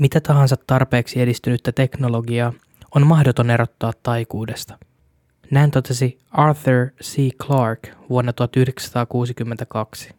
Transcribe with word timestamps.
Mitä 0.00 0.20
tahansa 0.20 0.56
tarpeeksi 0.66 1.20
edistynyttä 1.20 1.72
teknologiaa 1.72 2.52
on 2.94 3.06
mahdoton 3.06 3.50
erottaa 3.50 3.92
taikuudesta. 4.02 4.78
Näin 5.50 5.70
totesi 5.70 6.18
Arthur 6.30 6.86
C. 7.02 7.36
Clarke 7.46 7.90
vuonna 8.10 8.32
1962. 8.32 10.14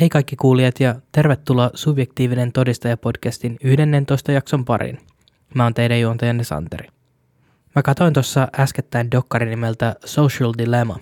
Hei 0.00 0.08
kaikki 0.08 0.36
kuulijat 0.36 0.80
ja 0.80 0.94
tervetuloa 1.12 1.70
Subjektiivinen 1.74 2.52
todistaja-podcastin 2.52 3.56
11 3.64 4.32
jakson 4.32 4.64
pariin. 4.64 4.98
Mä 5.54 5.62
oon 5.62 5.74
teidän 5.74 6.00
juontajanne 6.00 6.44
Santeri. 6.44 6.88
Mä 7.76 7.82
katoin 7.82 8.14
tuossa 8.14 8.48
äskettäin 8.58 9.10
dokkari 9.10 9.46
nimeltä 9.46 9.96
Social 10.04 10.54
Dilemma 10.58 10.98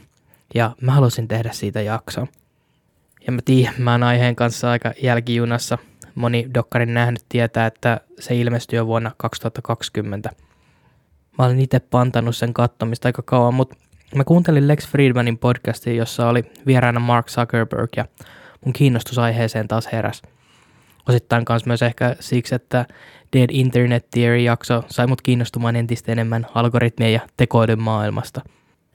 ja 0.54 0.76
mä 0.80 0.92
halusin 0.92 1.28
tehdä 1.28 1.52
siitä 1.52 1.80
jakso. 1.80 2.26
Ja 3.26 3.32
mä 3.32 3.38
tiedän, 3.44 3.74
mä 3.78 3.92
oon 3.92 4.02
aiheen 4.02 4.36
kanssa 4.36 4.70
aika 4.70 4.92
jälkijunassa. 5.02 5.78
Moni 6.14 6.50
dokkarin 6.54 6.94
nähnyt 6.94 7.24
tietää, 7.28 7.66
että 7.66 8.00
se 8.20 8.34
ilmestyi 8.34 8.76
jo 8.76 8.86
vuonna 8.86 9.12
2020. 9.16 10.30
Mä 11.38 11.44
olin 11.44 11.60
itse 11.60 11.80
pantanut 11.80 12.36
sen 12.36 12.54
kattomista 12.54 13.08
aika 13.08 13.22
kauan, 13.22 13.54
mutta 13.54 13.76
mä 14.14 14.24
kuuntelin 14.24 14.68
Lex 14.68 14.88
Friedmanin 14.88 15.38
podcastin, 15.38 15.96
jossa 15.96 16.28
oli 16.28 16.44
vieraana 16.66 17.00
Mark 17.00 17.26
Zuckerberg 17.26 17.90
ja 17.96 18.04
mun 18.66 18.72
kiinnostus 18.72 19.18
aiheeseen 19.18 19.68
taas 19.68 19.92
heräs. 19.92 20.22
Osittain 21.08 21.44
kanssa 21.44 21.66
myös 21.66 21.82
ehkä 21.82 22.16
siksi, 22.20 22.54
että 22.54 22.86
Dead 23.32 23.48
Internet 23.52 24.10
Theory-jakso 24.10 24.84
sai 24.88 25.06
mut 25.06 25.22
kiinnostumaan 25.22 25.76
entistä 25.76 26.12
enemmän 26.12 26.46
algoritmien 26.54 27.12
ja 27.12 27.20
tekoiden 27.36 27.80
maailmasta. 27.80 28.40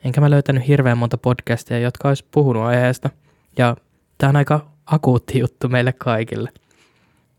Enkä 0.04 0.22
mä 0.22 0.30
löytänyt 0.30 0.68
hirveän 0.68 0.98
monta 0.98 1.18
podcastia, 1.18 1.80
jotka 1.80 2.08
olisi 2.08 2.26
puhunut 2.32 2.64
aiheesta. 2.64 3.10
Ja 3.58 3.76
tää 4.18 4.30
on 4.30 4.36
aika 4.36 4.68
akuutti 4.86 5.40
juttu 5.40 5.70
meille 5.70 5.94
kaikille. 5.94 6.50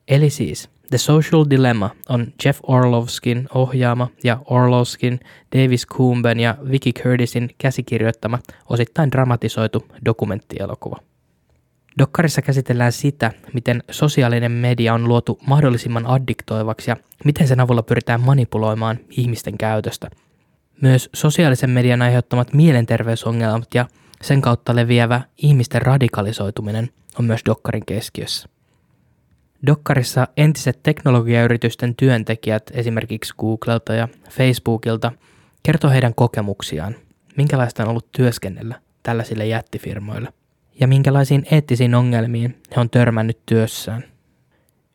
Eli 0.08 0.30
siis, 0.30 0.70
The 0.90 0.98
Social 0.98 1.44
Dilemma 1.50 1.90
on 2.08 2.26
Jeff 2.44 2.60
Orlovskin 2.62 3.48
ohjaama 3.54 4.08
ja 4.24 4.38
Orlovskin, 4.44 5.20
Davis 5.56 5.86
Coomben 5.86 6.40
ja 6.40 6.56
Vicky 6.70 6.92
Curtisin 6.92 7.50
käsikirjoittama, 7.58 8.38
osittain 8.68 9.10
dramatisoitu 9.10 9.86
dokumenttielokuva. 10.04 11.11
Dokkarissa 11.98 12.42
käsitellään 12.42 12.92
sitä, 12.92 13.32
miten 13.52 13.82
sosiaalinen 13.90 14.52
media 14.52 14.94
on 14.94 15.08
luotu 15.08 15.38
mahdollisimman 15.46 16.06
addiktoivaksi 16.06 16.90
ja 16.90 16.96
miten 17.24 17.48
sen 17.48 17.60
avulla 17.60 17.82
pyritään 17.82 18.20
manipuloimaan 18.20 18.98
ihmisten 19.10 19.58
käytöstä. 19.58 20.10
Myös 20.80 21.10
sosiaalisen 21.14 21.70
median 21.70 22.02
aiheuttamat 22.02 22.52
mielenterveysongelmat 22.52 23.74
ja 23.74 23.86
sen 24.22 24.42
kautta 24.42 24.76
leviävä 24.76 25.20
ihmisten 25.36 25.82
radikalisoituminen 25.82 26.90
on 27.18 27.24
myös 27.24 27.40
Dokkarin 27.46 27.86
keskiössä. 27.86 28.48
Dokkarissa 29.66 30.28
entiset 30.36 30.82
teknologiayritysten 30.82 31.94
työntekijät 31.96 32.70
esimerkiksi 32.74 33.34
Googlelta 33.38 33.94
ja 33.94 34.08
Facebookilta 34.30 35.12
kertoo 35.62 35.90
heidän 35.90 36.14
kokemuksiaan, 36.14 36.94
minkälaista 37.36 37.82
on 37.82 37.88
ollut 37.88 38.12
työskennellä 38.12 38.80
tällaisille 39.02 39.46
jättifirmoille 39.46 40.32
ja 40.80 40.88
minkälaisiin 40.88 41.46
eettisiin 41.50 41.94
ongelmiin 41.94 42.62
he 42.76 42.80
on 42.80 42.90
törmännyt 42.90 43.38
työssään. 43.46 44.04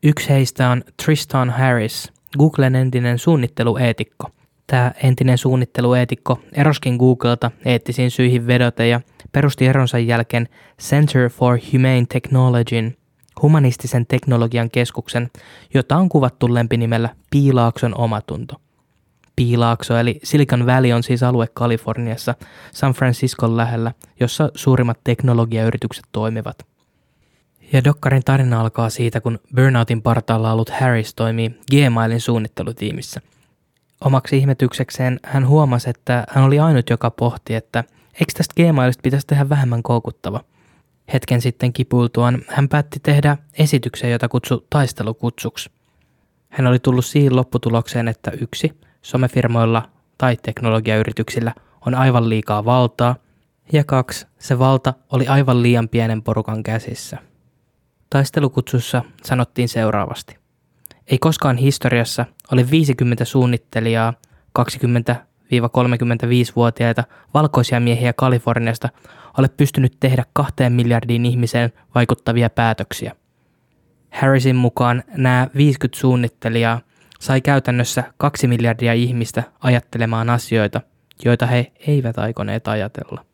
Yksi 0.02 0.28
heistä 0.28 0.70
on 0.70 0.82
Tristan 1.04 1.50
Harris, 1.50 2.12
Googlen 2.38 2.74
entinen 2.74 3.18
suunnittelueetikko. 3.18 4.30
Tämä 4.66 4.92
entinen 5.02 5.38
suunnittelueetikko 5.38 6.40
eroskin 6.52 6.96
Googlelta 6.96 7.50
eettisiin 7.64 8.10
syihin 8.10 8.46
vedote 8.46 8.88
ja 8.88 9.00
perusti 9.32 9.66
eronsa 9.66 9.98
jälkeen 9.98 10.48
Center 10.80 11.28
for 11.28 11.58
Humane 11.72 12.06
Technologyn, 12.08 12.96
humanistisen 13.42 14.06
teknologian 14.06 14.70
keskuksen, 14.70 15.30
jota 15.74 15.96
on 15.96 16.08
kuvattu 16.08 16.54
lempinimellä 16.54 17.08
Piilaakson 17.30 17.98
omatunto– 17.98 18.54
Piilaakso 19.38 19.96
eli 19.96 20.20
Silicon 20.24 20.66
Valley 20.66 20.92
on 20.92 21.02
siis 21.02 21.22
alue 21.22 21.46
Kaliforniassa 21.54 22.34
San 22.72 22.92
Franciscon 22.92 23.56
lähellä, 23.56 23.92
jossa 24.20 24.50
suurimmat 24.54 24.98
teknologiayritykset 25.04 26.04
toimivat. 26.12 26.66
Ja 27.72 27.84
Dokkarin 27.84 28.22
tarina 28.24 28.60
alkaa 28.60 28.90
siitä, 28.90 29.20
kun 29.20 29.38
Burnoutin 29.54 30.02
partaalla 30.02 30.52
ollut 30.52 30.70
Harris 30.70 31.14
toimii 31.14 31.58
Gmailin 31.70 32.20
suunnittelutiimissä. 32.20 33.20
Omaksi 34.00 34.38
ihmetyksekseen 34.38 35.20
hän 35.24 35.48
huomasi, 35.48 35.90
että 35.90 36.24
hän 36.30 36.44
oli 36.44 36.58
ainut, 36.58 36.90
joka 36.90 37.10
pohti, 37.10 37.54
että 37.54 37.84
eikö 38.14 38.32
tästä 38.36 38.54
Gmailista 38.56 39.02
pitäisi 39.02 39.26
tehdä 39.26 39.48
vähemmän 39.48 39.82
koukuttava. 39.82 40.40
Hetken 41.12 41.40
sitten 41.40 41.72
kipuiltuaan 41.72 42.42
hän 42.48 42.68
päätti 42.68 43.00
tehdä 43.02 43.36
esityksen, 43.58 44.10
jota 44.10 44.28
kutsui 44.28 44.64
taistelukutsuksi. 44.70 45.70
Hän 46.48 46.66
oli 46.66 46.78
tullut 46.78 47.04
siihen 47.04 47.36
lopputulokseen, 47.36 48.08
että 48.08 48.30
yksi– 48.30 48.72
somefirmoilla 49.02 49.82
tai 50.18 50.36
teknologiayrityksillä 50.42 51.54
on 51.86 51.94
aivan 51.94 52.28
liikaa 52.28 52.64
valtaa, 52.64 53.16
ja 53.72 53.84
kaksi, 53.84 54.26
se 54.38 54.58
valta 54.58 54.94
oli 55.12 55.26
aivan 55.26 55.62
liian 55.62 55.88
pienen 55.88 56.22
porukan 56.22 56.62
käsissä. 56.62 57.18
Taistelukutsussa 58.10 59.02
sanottiin 59.22 59.68
seuraavasti. 59.68 60.38
Ei 61.06 61.18
koskaan 61.18 61.56
historiassa 61.56 62.24
ole 62.52 62.70
50 62.70 63.24
suunnittelijaa 63.24 64.14
20-35-vuotiaita 64.58 67.04
valkoisia 67.34 67.80
miehiä 67.80 68.12
Kaliforniasta 68.12 68.88
ole 69.38 69.48
pystynyt 69.48 69.96
tehdä 70.00 70.24
kahteen 70.32 70.72
miljardiin 70.72 71.26
ihmiseen 71.26 71.72
vaikuttavia 71.94 72.50
päätöksiä. 72.50 73.16
Harrisin 74.12 74.56
mukaan 74.56 75.02
nämä 75.16 75.48
50 75.56 76.00
suunnittelijaa 76.00 76.80
sai 77.18 77.40
käytännössä 77.40 78.04
kaksi 78.16 78.46
miljardia 78.46 78.92
ihmistä 78.92 79.42
ajattelemaan 79.60 80.30
asioita, 80.30 80.80
joita 81.24 81.46
he 81.46 81.72
eivät 81.86 82.18
aikoneet 82.18 82.68
ajatella. 82.68 83.24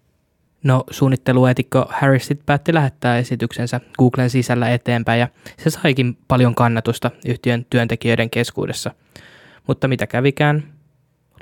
No, 0.63 0.85
suunnittelueetikko 0.91 1.87
Harris 1.89 2.29
päätti 2.47 2.75
lähettää 2.75 3.19
esityksensä 3.19 3.81
Googlen 3.99 4.31
sisällä 4.31 4.71
eteenpäin 4.71 5.21
ja 5.21 5.29
se 5.59 5.71
saikin 5.71 6.19
paljon 6.29 6.55
kannatusta 6.55 7.11
yhtiön 7.27 7.67
työntekijöiden 7.71 8.31
keskuudessa. 8.31 8.91
Mutta 9.67 9.89
mitä 9.89 10.07
kävikään? 10.07 10.75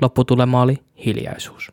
Lopputulema 0.01 0.61
oli 0.61 0.77
hiljaisuus. 1.05 1.71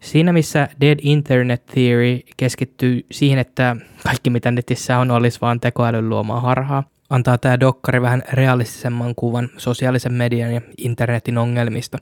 Siinä 0.00 0.32
missä 0.32 0.68
Dead 0.80 0.98
Internet 1.02 1.66
Theory 1.66 2.20
keskittyy 2.36 3.06
siihen, 3.10 3.38
että 3.38 3.76
kaikki 4.02 4.30
mitä 4.30 4.50
netissä 4.50 4.98
on 4.98 5.10
olisi 5.10 5.40
vain 5.40 5.60
tekoälyn 5.60 6.08
luomaa 6.08 6.40
harhaa, 6.40 6.84
antaa 7.10 7.38
tämä 7.38 7.60
dokkari 7.60 8.02
vähän 8.02 8.22
realistisemman 8.32 9.14
kuvan 9.14 9.48
sosiaalisen 9.56 10.12
median 10.12 10.54
ja 10.54 10.60
internetin 10.78 11.38
ongelmista. 11.38 11.98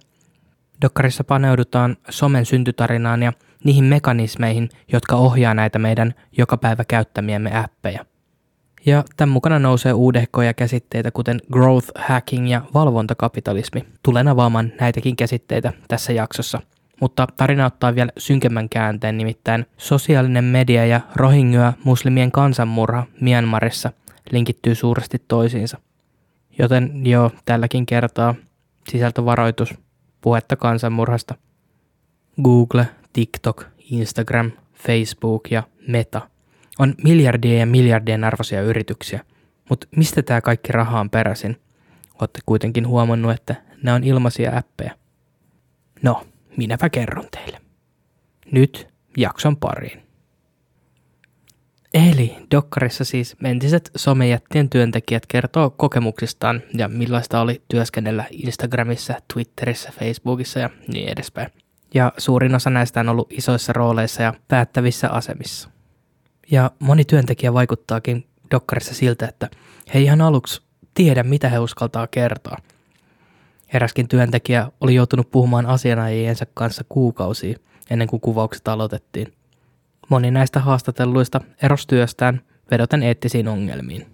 Dokkarissa 0.83 1.25
paneudutaan 1.25 1.97
somen 2.11 2.47
syntytarinaan 2.47 3.23
ja 3.23 3.33
niihin 3.65 3.85
mekanismeihin, 3.85 4.69
jotka 4.93 5.17
ohjaa 5.17 5.55
näitä 5.55 5.79
meidän 5.79 6.15
joka 6.39 6.57
päivä 6.57 6.85
käyttämiemme 6.85 7.57
appeja. 7.59 8.05
Ja 8.87 9.05
tämän 9.17 9.33
mukana 9.33 9.59
nousee 9.59 9.93
uudehkoja 9.93 10.55
käsitteitä 10.55 11.11
kuten 11.11 11.41
growth 11.53 11.89
hacking 11.95 12.51
ja 12.51 12.63
valvontakapitalismi. 12.75 13.85
Tulen 14.03 14.29
avaamaan 14.29 14.73
näitäkin 14.81 15.17
käsitteitä 15.17 15.73
tässä 15.89 16.13
jaksossa. 16.13 16.61
Mutta 17.01 17.27
tarina 17.37 17.67
ottaa 17.67 17.95
vielä 17.95 18.13
synkemmän 18.19 18.69
käänteen, 18.69 19.19
nimittäin 19.19 19.67
sosiaalinen 19.77 20.45
media 20.45 20.87
ja 20.87 21.01
rohingya 21.15 21.73
muslimien 21.85 22.33
kansanmurha 22.33 23.07
Myanmarissa– 23.21 23.93
linkittyy 24.31 24.75
suuresti 24.75 25.23
toisiinsa. 25.29 25.79
Joten 26.59 27.07
jo 27.07 27.31
tälläkin 27.45 27.87
kertaa 27.87 28.35
sisältövaroitus 28.89 29.75
puhetta 30.21 30.57
kansanmurhasta. 30.57 31.35
Google, 32.43 32.89
TikTok, 33.13 33.65
Instagram, 33.79 34.53
Facebook 34.75 35.51
ja 35.51 35.63
Meta 35.89 36.29
on 36.79 36.95
miljardien 37.05 37.61
ja 37.61 37.67
miljardien 37.67 38.25
arvoisia 38.25 38.63
yrityksiä. 38.63 39.21
Mutta 39.69 39.87
mistä 39.97 40.23
tämä 40.23 40.41
kaikki 40.41 40.73
raha 40.73 41.01
on 41.01 41.11
peräisin? 41.11 41.57
Olette 42.21 42.41
kuitenkin 42.47 42.89
huomannut, 42.89 43.33
että 43.33 43.55
nämä 43.83 43.95
on 43.95 44.05
ilmaisia 44.05 44.57
appeja. 44.57 44.95
No, 46.03 46.27
minäpä 46.57 46.91
kerron 46.91 47.25
teille. 47.31 47.61
Nyt 48.53 48.89
jakson 49.17 49.57
pariin. 49.57 50.06
Eli 51.97 52.37
Dokkarissa 52.55 53.05
siis 53.05 53.37
entiset 53.45 53.91
somejättien 53.97 54.71
työntekijät 54.71 55.27
kertoo 55.27 55.71
kokemuksistaan 55.71 56.63
ja 56.79 56.89
millaista 56.89 57.41
oli 57.41 57.63
työskennellä 57.69 58.25
Instagramissa, 58.31 59.15
Twitterissä, 59.35 59.93
Facebookissa 59.99 60.61
ja 60.61 60.71
niin 60.93 61.09
edespäin. 61.09 61.49
Ja 61.95 62.13
suurin 62.19 62.55
osa 62.55 62.71
näistä 62.71 63.01
on 63.01 63.09
ollut 63.09 63.33
isoissa 63.33 63.73
rooleissa 63.73 64.23
ja 64.23 64.35
päättävissä 64.49 65.09
asemissa. 65.09 65.71
Ja 66.51 66.71
moni 66.79 67.05
työntekijä 67.05 67.53
vaikuttaakin 67.53 68.27
Dokkarissa 68.51 68.95
siltä, 68.95 69.27
että 69.27 69.51
he 69.95 70.01
ihan 70.01 70.21
aluksi 70.21 70.63
tiedä, 70.95 71.23
mitä 71.23 71.49
he 71.49 71.59
uskaltaa 71.59 72.07
kertoa. 72.07 72.57
Eräskin 73.73 74.09
työntekijä 74.09 74.71
oli 74.81 74.95
joutunut 74.95 75.31
puhumaan 75.31 75.67
asianajajiensa 75.67 76.47
kanssa 76.55 76.85
kuukausia 76.89 77.59
ennen 77.91 78.09
kuin 78.09 78.21
kuvaukset 78.21 78.69
aloitettiin. 78.69 79.33
Moni 80.09 80.31
näistä 80.31 80.61
haastatelluista 80.61 81.41
erosi 81.63 81.89
työstään 81.89 82.41
vedoten 82.71 83.03
eettisiin 83.03 83.49
ongelmiin. 83.49 84.07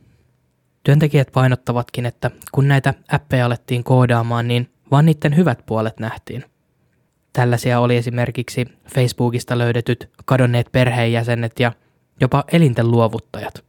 Työntekijät 0.84 1.28
painottavatkin, 1.32 2.06
että 2.06 2.30
kun 2.52 2.68
näitä 2.68 2.94
appeja 3.12 3.46
alettiin 3.46 3.84
koodaamaan, 3.84 4.48
niin 4.48 4.70
vaan 4.90 5.06
niiden 5.06 5.36
hyvät 5.36 5.66
puolet 5.66 6.00
nähtiin. 6.00 6.44
Tällaisia 7.32 7.80
oli 7.80 7.96
esimerkiksi 7.96 8.66
Facebookista 8.94 9.58
löydetyt 9.58 10.10
kadonneet 10.24 10.68
perheenjäsenet 10.72 11.60
ja 11.60 11.72
jopa 12.20 12.44
elinten 12.52 12.90
luovuttajat. 12.90 13.64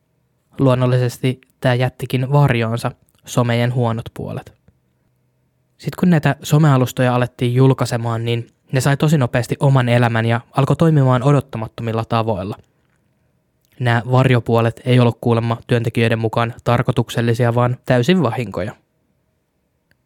Luonnollisesti 0.59 1.41
tämä 1.59 1.75
jättikin 1.75 2.31
varjoonsa 2.31 2.91
somejen 3.25 3.73
huonot 3.73 4.05
puolet. 4.13 4.53
Sitten 5.77 5.99
kun 5.99 6.09
näitä 6.09 6.35
somealustoja 6.43 7.15
alettiin 7.15 7.53
julkaisemaan, 7.55 8.25
niin 8.25 8.47
ne 8.73 8.81
sai 8.81 8.97
tosi 8.97 9.17
nopeasti 9.17 9.55
oman 9.59 9.89
elämän 9.89 10.25
ja 10.25 10.41
alkoi 10.51 10.75
toimimaan 10.75 11.23
odottamattomilla 11.23 12.05
tavoilla. 12.05 12.55
Nämä 13.79 14.01
varjopuolet 14.11 14.81
ei 14.85 14.99
ollut 14.99 15.17
kuulemma 15.21 15.57
työntekijöiden 15.67 16.19
mukaan 16.19 16.53
tarkoituksellisia, 16.63 17.55
vaan 17.55 17.77
täysin 17.85 18.23
vahinkoja. 18.23 18.75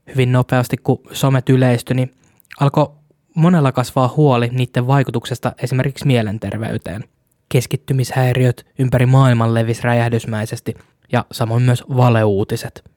Hyvin 0.07 0.31
nopeasti, 0.31 0.77
kun 0.77 1.01
somet 1.11 1.49
yleistyi, 1.49 1.95
niin 1.95 2.15
alkoi 2.59 2.89
monella 3.35 3.71
kasvaa 3.71 4.13
huoli 4.17 4.49
niiden 4.51 4.87
vaikutuksesta 4.87 5.53
esimerkiksi 5.61 6.07
mielenterveyteen. 6.07 7.03
Keskittymishäiriöt 7.49 8.65
ympäri 8.79 9.05
maailman 9.05 9.53
levisi 9.53 9.81
räjähdysmäisesti 9.83 10.75
ja 11.11 11.25
samoin 11.31 11.63
myös 11.63 11.83
valeuutiset– 11.89 12.83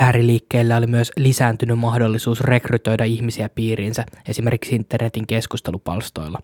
Ääriliikkeillä 0.00 0.76
oli 0.76 0.86
myös 0.86 1.12
lisääntynyt 1.16 1.78
mahdollisuus 1.78 2.40
rekrytoida 2.40 3.04
ihmisiä 3.04 3.48
piiriinsä 3.48 4.04
esimerkiksi 4.28 4.74
internetin 4.74 5.26
keskustelupalstoilla. 5.26 6.38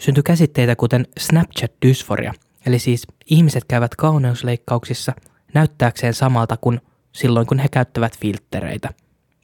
Syntyi 0.00 0.22
käsitteitä 0.22 0.76
kuten 0.76 1.06
Snapchat-dysforia, 1.20 2.32
eli 2.66 2.78
siis 2.78 3.06
ihmiset 3.30 3.64
käyvät 3.68 3.94
kauneusleikkauksissa 3.94 5.12
näyttääkseen 5.54 6.14
samalta 6.14 6.56
kuin 6.56 6.80
silloin, 7.12 7.46
kun 7.46 7.58
he 7.58 7.68
käyttävät 7.68 8.18
filttereitä, 8.18 8.88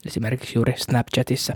esimerkiksi 0.06 0.54
juuri 0.54 0.74
Snapchatissa. 0.76 1.54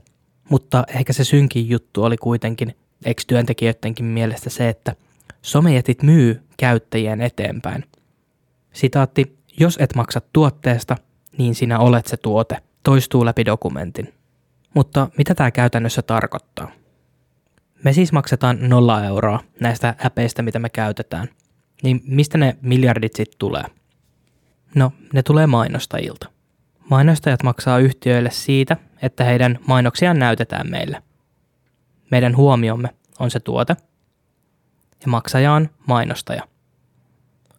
Mutta 0.50 0.84
ehkä 0.88 1.12
se 1.12 1.24
synkin 1.24 1.68
juttu 1.68 2.04
oli 2.04 2.16
kuitenkin 2.16 2.76
ex-työntekijöidenkin 3.04 4.06
mielestä 4.06 4.50
se, 4.50 4.68
että 4.68 4.96
somejätit 5.42 6.02
myy 6.02 6.42
käyttäjien 6.56 7.20
eteenpäin. 7.20 7.84
Sitaatti, 8.72 9.38
jos 9.60 9.76
et 9.80 9.94
maksa 9.94 10.20
tuotteesta– 10.32 10.96
niin 11.38 11.54
sinä 11.54 11.78
olet 11.78 12.06
se 12.06 12.16
tuote, 12.16 12.62
toistuu 12.82 13.24
läpi 13.24 13.44
dokumentin. 13.44 14.14
Mutta 14.74 15.08
mitä 15.18 15.34
tämä 15.34 15.50
käytännössä 15.50 16.02
tarkoittaa? 16.02 16.70
Me 17.84 17.92
siis 17.92 18.12
maksetaan 18.12 18.58
nolla 18.60 19.04
euroa 19.04 19.40
näistä 19.60 19.94
äpeistä, 20.06 20.42
mitä 20.42 20.58
me 20.58 20.68
käytetään. 20.68 21.28
Niin 21.82 22.00
mistä 22.04 22.38
ne 22.38 22.56
miljardit 22.62 23.16
sitten 23.16 23.38
tulee? 23.38 23.64
No, 24.74 24.92
ne 25.12 25.22
tulee 25.22 25.46
mainostajilta. 25.46 26.28
Mainostajat 26.90 27.42
maksaa 27.42 27.78
yhtiöille 27.78 28.30
siitä, 28.30 28.76
että 29.02 29.24
heidän 29.24 29.58
mainoksiaan 29.66 30.18
näytetään 30.18 30.70
meille. 30.70 31.02
Meidän 32.10 32.36
huomiomme 32.36 32.94
on 33.18 33.30
se 33.30 33.40
tuote, 33.40 33.76
ja 35.00 35.08
maksaja 35.08 35.52
on 35.52 35.70
mainostaja. 35.86 36.42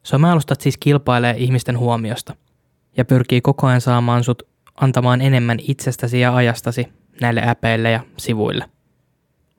Somealustat 0.04 0.62
siis 0.62 0.78
kilpailee 0.78 1.36
ihmisten 1.38 1.78
huomiosta– 1.80 2.36
ja 2.98 3.06
pyrkii 3.06 3.42
koko 3.42 3.68
ajan 3.68 3.82
saamaan 3.82 4.24
sut 4.24 4.44
antamaan 4.76 5.22
enemmän 5.22 5.58
itsestäsi 5.68 6.20
ja 6.20 6.36
ajastasi 6.36 6.88
näille 7.22 7.42
äpeille 7.48 7.92
ja 7.92 8.00
sivuille. 8.18 8.66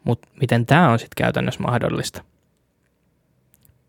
Mutta 0.05 0.29
miten 0.41 0.67
tämä 0.67 0.89
on 0.89 0.99
sitten 0.99 1.25
käytännössä 1.25 1.63
mahdollista? 1.63 2.25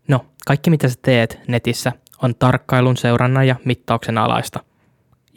No, 0.08 0.26
kaikki 0.46 0.70
mitä 0.70 0.88
sä 0.88 0.94
teet 1.02 1.40
netissä 1.48 1.92
on 2.22 2.34
tarkkailun, 2.34 2.96
seurannan 2.96 3.48
ja 3.48 3.56
mittauksen 3.64 4.18
alaista. 4.18 4.60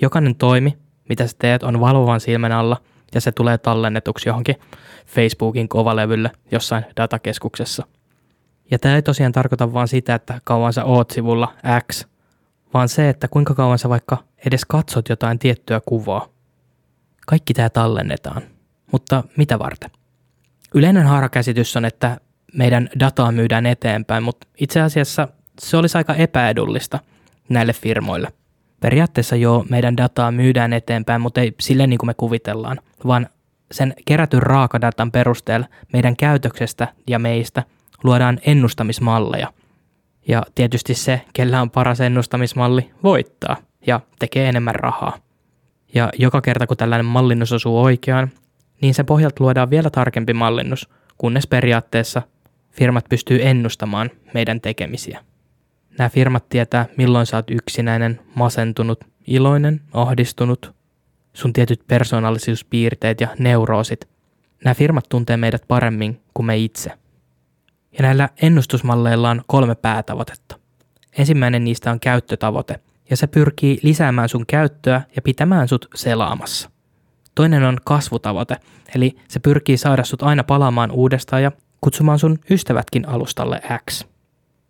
Jokainen 0.01 0.35
toimi, 0.35 0.77
mitä 1.09 1.27
sä 1.27 1.35
teet, 1.39 1.63
on 1.63 1.79
valvovan 1.79 2.19
silmän 2.19 2.51
alla 2.51 2.81
ja 3.13 3.21
se 3.21 3.31
tulee 3.31 3.57
tallennetuksi 3.57 4.29
johonkin 4.29 4.55
Facebookin 5.05 5.69
kovalevylle 5.69 6.31
jossain 6.51 6.85
datakeskuksessa. 6.97 7.85
Ja 8.71 8.79
tämä 8.79 8.95
ei 8.95 9.01
tosiaan 9.01 9.31
tarkoita 9.31 9.73
vaan 9.73 9.87
sitä, 9.87 10.15
että 10.15 10.41
kauan 10.43 10.73
sä 10.73 10.83
oot 10.83 11.11
sivulla 11.11 11.53
X 11.91 12.05
vaan 12.73 12.89
se, 12.89 13.09
että 13.09 13.27
kuinka 13.27 13.53
kauan 13.53 13.79
sä 13.79 13.89
vaikka 13.89 14.17
edes 14.45 14.65
katsot 14.65 15.09
jotain 15.09 15.39
tiettyä 15.39 15.81
kuvaa. 15.85 16.27
Kaikki 17.27 17.53
tämä 17.53 17.69
tallennetaan. 17.69 18.41
Mutta 18.91 19.23
mitä 19.37 19.59
varten? 19.59 19.91
Yleinen 20.73 21.05
haarakäsitys 21.05 21.77
on, 21.77 21.85
että 21.85 22.17
meidän 22.53 22.89
dataa 22.99 23.31
myydään 23.31 23.65
eteenpäin, 23.65 24.23
mutta 24.23 24.47
itse 24.59 24.81
asiassa 24.81 25.27
se 25.59 25.77
olisi 25.77 25.97
aika 25.97 26.13
epäedullista 26.13 26.99
näille 27.49 27.73
firmoille. 27.73 28.33
Periaatteessa 28.79 29.35
jo 29.35 29.65
meidän 29.69 29.97
dataa 29.97 30.31
myydään 30.31 30.73
eteenpäin, 30.73 31.21
mutta 31.21 31.41
ei 31.41 31.55
sille 31.59 31.87
niin 31.87 31.97
kuin 31.97 32.07
me 32.07 32.13
kuvitellaan, 32.13 32.79
vaan 33.07 33.27
sen 33.71 33.93
kerätyn 34.05 34.43
raakadatan 34.43 35.11
perusteella 35.11 35.67
meidän 35.93 36.15
käytöksestä 36.15 36.87
ja 37.07 37.19
meistä 37.19 37.63
luodaan 38.03 38.39
ennustamismalleja– 38.45 39.53
ja 40.27 40.43
tietysti 40.55 40.93
se, 40.93 41.21
kellä 41.33 41.61
on 41.61 41.71
paras 41.71 42.01
ennustamismalli, 42.01 42.91
voittaa 43.03 43.57
ja 43.87 43.99
tekee 44.19 44.49
enemmän 44.49 44.75
rahaa. 44.75 45.17
Ja 45.93 46.09
joka 46.19 46.41
kerta 46.41 46.67
kun 46.67 46.77
tällainen 46.77 47.05
mallinnus 47.05 47.51
osuu 47.51 47.81
oikeaan, 47.81 48.31
niin 48.81 48.93
sen 48.93 49.05
pohjalta 49.05 49.43
luodaan 49.43 49.69
vielä 49.69 49.89
tarkempi 49.89 50.33
mallinnus, 50.33 50.89
kunnes 51.17 51.47
periaatteessa 51.47 52.21
firmat 52.71 53.05
pystyy 53.09 53.39
ennustamaan 53.41 54.11
meidän 54.33 54.61
tekemisiä. 54.61 55.19
Nämä 55.97 56.09
firmat 56.09 56.49
tietää, 56.49 56.85
milloin 56.97 57.25
sä 57.25 57.37
oot 57.37 57.51
yksinäinen, 57.51 58.19
masentunut, 58.35 59.03
iloinen, 59.27 59.81
ahdistunut, 59.93 60.73
sun 61.33 61.53
tietyt 61.53 61.81
persoonallisuuspiirteet 61.87 63.21
ja 63.21 63.27
neuroosit. 63.39 64.07
Nämä 64.63 64.73
firmat 64.73 65.05
tuntee 65.09 65.37
meidät 65.37 65.63
paremmin 65.67 66.21
kuin 66.33 66.45
me 66.45 66.57
itse– 66.57 66.91
ja 67.97 68.03
näillä 68.03 68.29
ennustusmalleilla 68.41 69.29
on 69.29 69.41
kolme 69.47 69.75
päätavoitetta. 69.75 70.59
Ensimmäinen 71.17 71.63
niistä 71.63 71.91
on 71.91 71.99
käyttötavoite, 71.99 72.79
ja 73.09 73.17
se 73.17 73.27
pyrkii 73.27 73.79
lisäämään 73.83 74.29
sun 74.29 74.45
käyttöä 74.47 75.01
ja 75.15 75.21
pitämään 75.21 75.67
sut 75.67 75.87
selaamassa. 75.95 76.69
Toinen 77.35 77.63
on 77.63 77.77
kasvutavoite, 77.83 78.55
eli 78.95 79.17
se 79.27 79.39
pyrkii 79.39 79.77
saada 79.77 80.03
sut 80.03 80.23
aina 80.23 80.43
palaamaan 80.43 80.91
uudestaan 80.91 81.43
ja 81.43 81.51
kutsumaan 81.81 82.19
sun 82.19 82.39
ystävätkin 82.49 83.07
alustalle 83.07 83.61
X. 83.91 84.05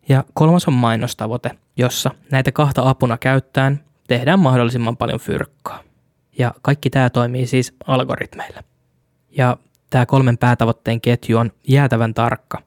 Ja 0.10 0.24
kolmas 0.34 0.68
on 0.68 0.74
mainostavoite, 0.74 1.52
jossa 1.78 2.12
näitä 2.32 2.52
kahta 2.52 2.90
apuna 2.90 3.18
käyttäen 3.18 3.84
tehdään 4.08 4.40
mahdollisimman 4.40 4.98
paljon 4.98 5.20
fyrkkaa. 5.20 5.84
Ja 6.38 6.54
kaikki 6.62 6.90
tämä 6.90 7.10
toimii 7.10 7.48
siis 7.48 7.74
algoritmeilla. 7.88 8.64
Ja 9.38 9.58
tämä 9.90 10.06
kolmen 10.06 10.38
päätavoitteen 10.38 11.02
ketju 11.02 11.38
on 11.38 11.52
jäätävän 11.68 12.14
tarkka– 12.14 12.62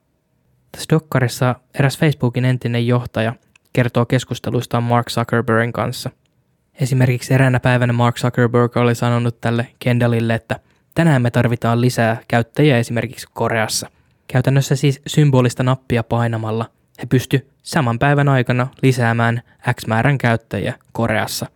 tässä 0.73 0.87
dokkarissa 0.91 1.55
eräs 1.79 1.99
Facebookin 1.99 2.45
entinen 2.45 2.87
johtaja 2.87 3.35
kertoo 3.73 4.07
keskusteluistaan 4.07 4.83
Mark 4.83 5.07
Zuckerbergin 5.11 5.73
kanssa. 5.73 6.11
Esimerkiksi 6.81 7.35
eräänä 7.35 7.61
päivänä 7.61 7.93
Mark 7.93 8.17
Zuckerberg 8.17 8.77
oli 8.77 8.95
sanonut 8.95 9.41
tälle 9.41 9.67
Kendallille, 9.79 10.35
että 10.35 10.61
tänään 10.95 11.23
me 11.23 11.31
tarvitaan 11.31 11.81
lisää 11.81 12.17
käyttäjiä 12.29 12.79
esimerkiksi 12.79 13.27
Koreassa. 13.35 13.91
Käytännössä 14.27 14.77
siis 14.77 15.03
symbolista 15.07 15.63
nappia 15.63 16.03
painamalla 16.03 16.71
he 16.99 17.07
pysty 17.07 17.51
saman 17.63 17.99
päivän 17.99 18.29
aikana 18.29 18.67
lisäämään 18.83 19.43
X 19.73 19.87
määrän 19.87 20.19
käyttäjiä 20.19 20.75
Koreassa. 20.93 21.47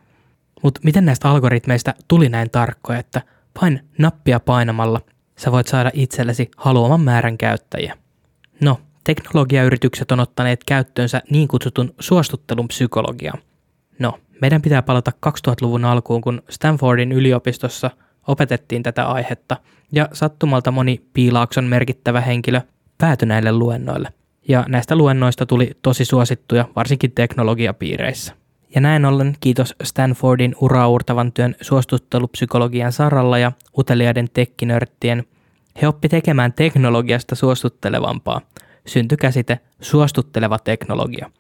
Mutta 0.63 0.81
miten 0.85 1.05
näistä 1.05 1.31
algoritmeista 1.31 1.95
tuli 2.09 2.29
näin 2.29 2.51
tarkkoja, 2.51 2.99
että 2.99 3.23
vain 3.63 3.81
nappia 3.99 4.41
painamalla 4.41 5.01
sä 5.39 5.53
voit 5.53 5.69
saada 5.69 5.91
itsellesi 5.95 6.51
haluaman 6.57 7.01
määrän 7.01 7.39
käyttäjiä? 7.39 7.97
No, 8.61 8.81
Teknologiayritykset 9.05 10.13
on 10.13 10.21
ottaneet 10.21 10.65
käyttöönsä 10.65 11.23
niin 11.31 11.49
kutsutun 11.49 11.95
suostuttelun 12.01 12.69
psykologiaa. 12.69 13.39
No, 13.99 14.19
meidän 14.41 14.63
pitää 14.63 14.83
palata 14.83 15.13
2000-luvun 15.27 15.85
alkuun, 15.85 16.21
kun 16.21 16.43
Stanfordin 16.51 17.13
yliopistossa 17.13 17.91
opetettiin 18.27 18.83
tätä 18.83 19.07
aihetta, 19.07 19.57
ja 19.93 20.09
sattumalta 20.13 20.71
moni 20.71 21.03
Piilaakson 21.13 21.65
merkittävä 21.65 22.21
henkilö 22.21 22.61
päätyi 22.99 23.29
näille 23.29 23.53
luennoille. 23.53 24.09
Ja 24.49 24.65
näistä 24.69 24.97
luennoista 24.97 25.47
tuli 25.47 25.71
tosi 25.83 26.05
suosittuja, 26.05 26.69
varsinkin 26.77 27.13
teknologiapiireissä. 27.13 28.35
Ja 28.75 28.81
näin 28.81 29.05
ollen 29.05 29.37
kiitos 29.41 29.75
Stanfordin 29.83 30.55
uraurtavan 30.61 31.33
työn 31.33 31.55
suostuttelupsykologian 31.61 32.93
saralla 32.93 33.39
ja 33.39 33.53
uteliaiden 33.79 34.29
tekkinörttien, 34.35 35.25
he 35.83 35.89
oppi 35.89 36.09
tekemään 36.09 36.53
teknologiasta 36.53 37.35
suostuttelevampaa– 37.35 38.41
syntyi 38.87 39.17
käsite 39.17 39.59
suostutteleva 39.81 40.59
teknologia. 40.59 41.31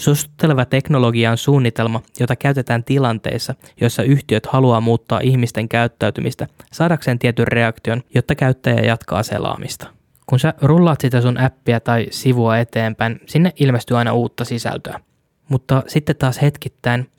Suositteleva 0.00 0.64
teknologia 0.64 1.30
on 1.30 1.38
suunnitelma, 1.38 2.02
jota 2.20 2.36
käytetään 2.36 2.84
tilanteissa, 2.84 3.54
joissa 3.80 4.02
yhtiöt 4.02 4.46
haluaa 4.46 4.80
muuttaa 4.80 5.20
ihmisten 5.20 5.68
käyttäytymistä 5.68 6.46
saadakseen 6.72 7.18
tietyn 7.18 7.48
reaktion, 7.48 8.02
jotta 8.14 8.34
käyttäjä 8.34 8.80
jatkaa 8.80 9.22
selaamista. 9.22 9.86
Kun 10.26 10.38
sä 10.38 10.54
rullaat 10.62 11.00
sitä 11.00 11.20
sun 11.20 11.38
appia 11.38 11.80
tai 11.80 12.06
sivua 12.10 12.58
eteenpäin, 12.58 13.20
sinne 13.26 13.52
ilmestyy 13.60 13.98
aina 13.98 14.12
uutta 14.12 14.44
sisältöä. 14.44 15.00
Mutta 15.48 15.82
sitten 15.86 16.16
taas 16.16 16.42
hetkittäin, 16.42 17.10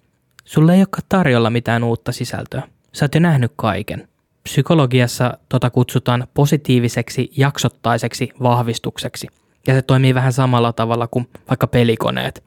sulle 0.45 0.73
ei 0.73 0.79
olekaan 0.79 1.03
tarjolla 1.09 1.49
mitään 1.49 1.83
uutta 1.83 2.11
sisältöä. 2.11 2.61
Sä 2.93 3.05
oot 3.05 3.15
jo 3.15 3.21
nähnyt 3.21 3.51
kaiken. 3.55 4.07
Psykologiassa 4.43 5.37
tota 5.49 5.69
kutsutaan 5.69 6.27
positiiviseksi 6.33 7.31
jaksottaiseksi 7.37 8.29
vahvistukseksi. 8.43 9.27
Ja 9.67 9.73
se 9.73 9.81
toimii 9.81 10.15
vähän 10.15 10.33
samalla 10.33 10.73
tavalla 10.73 11.07
kuin 11.07 11.29
vaikka 11.49 11.67
pelikoneet. 11.67 12.43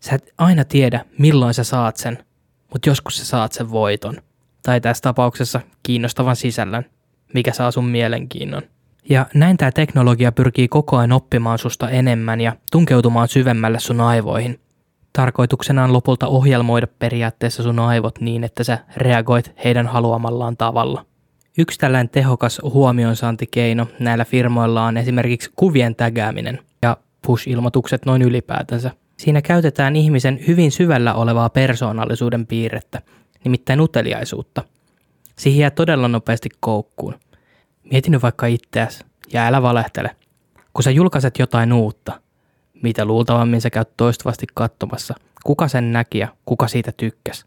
Sä 0.00 0.14
et 0.14 0.34
aina 0.38 0.64
tiedä, 0.64 1.04
milloin 1.18 1.54
sä 1.54 1.64
saat 1.64 1.96
sen, 1.96 2.18
mutta 2.72 2.88
joskus 2.88 3.16
sä 3.18 3.24
saat 3.24 3.52
sen 3.52 3.70
voiton. 3.70 4.16
Tai 4.62 4.80
tässä 4.80 5.02
tapauksessa 5.02 5.60
kiinnostavan 5.82 6.36
sisällön, 6.36 6.84
mikä 7.34 7.52
saa 7.52 7.70
sun 7.70 7.84
mielenkiinnon. 7.84 8.62
Ja 9.08 9.26
näin 9.34 9.56
tämä 9.56 9.72
teknologia 9.72 10.32
pyrkii 10.32 10.68
koko 10.68 10.96
ajan 10.96 11.12
oppimaan 11.12 11.58
susta 11.58 11.90
enemmän 11.90 12.40
ja 12.40 12.56
tunkeutumaan 12.72 13.28
syvemmälle 13.28 13.80
sun 13.80 14.00
aivoihin. 14.00 14.60
Tarkoituksena 15.12 15.84
on 15.84 15.92
lopulta 15.92 16.26
ohjelmoida 16.26 16.86
periaatteessa 16.86 17.62
sun 17.62 17.78
aivot 17.78 18.20
niin, 18.20 18.44
että 18.44 18.64
sä 18.64 18.78
reagoit 18.96 19.52
heidän 19.64 19.86
haluamallaan 19.86 20.56
tavalla. 20.56 21.06
Yksi 21.58 21.78
tällainen 21.78 22.08
tehokas 22.08 22.60
huomionsaantikeino 22.62 23.88
näillä 23.98 24.24
firmoilla 24.24 24.84
on 24.84 24.96
esimerkiksi 24.96 25.50
kuvien 25.56 25.94
tägääminen 25.94 26.58
ja 26.82 26.96
push-ilmoitukset 27.26 28.06
noin 28.06 28.22
ylipäätänsä. 28.22 28.90
Siinä 29.16 29.42
käytetään 29.42 29.96
ihmisen 29.96 30.40
hyvin 30.46 30.72
syvällä 30.72 31.14
olevaa 31.14 31.48
persoonallisuuden 31.48 32.46
piirrettä, 32.46 33.02
nimittäin 33.44 33.80
uteliaisuutta. 33.80 34.64
Siihen 35.38 35.60
jää 35.60 35.70
todella 35.70 36.08
nopeasti 36.08 36.48
koukkuun. 36.60 37.14
Mieti 37.90 38.10
nyt 38.10 38.22
vaikka 38.22 38.46
itseäsi 38.46 39.04
ja 39.32 39.46
älä 39.46 39.62
valehtele. 39.62 40.16
Kun 40.72 40.82
sä 40.82 40.90
julkaiset 40.90 41.38
jotain 41.38 41.72
uutta, 41.72 42.20
mitä 42.82 43.04
luultavammin 43.04 43.60
sä 43.60 43.70
käyt 43.70 43.96
toistuvasti 43.96 44.46
katsomassa, 44.54 45.14
kuka 45.44 45.68
sen 45.68 45.92
näki 45.92 46.18
ja 46.18 46.28
kuka 46.46 46.68
siitä 46.68 46.92
tykkäs. 46.96 47.46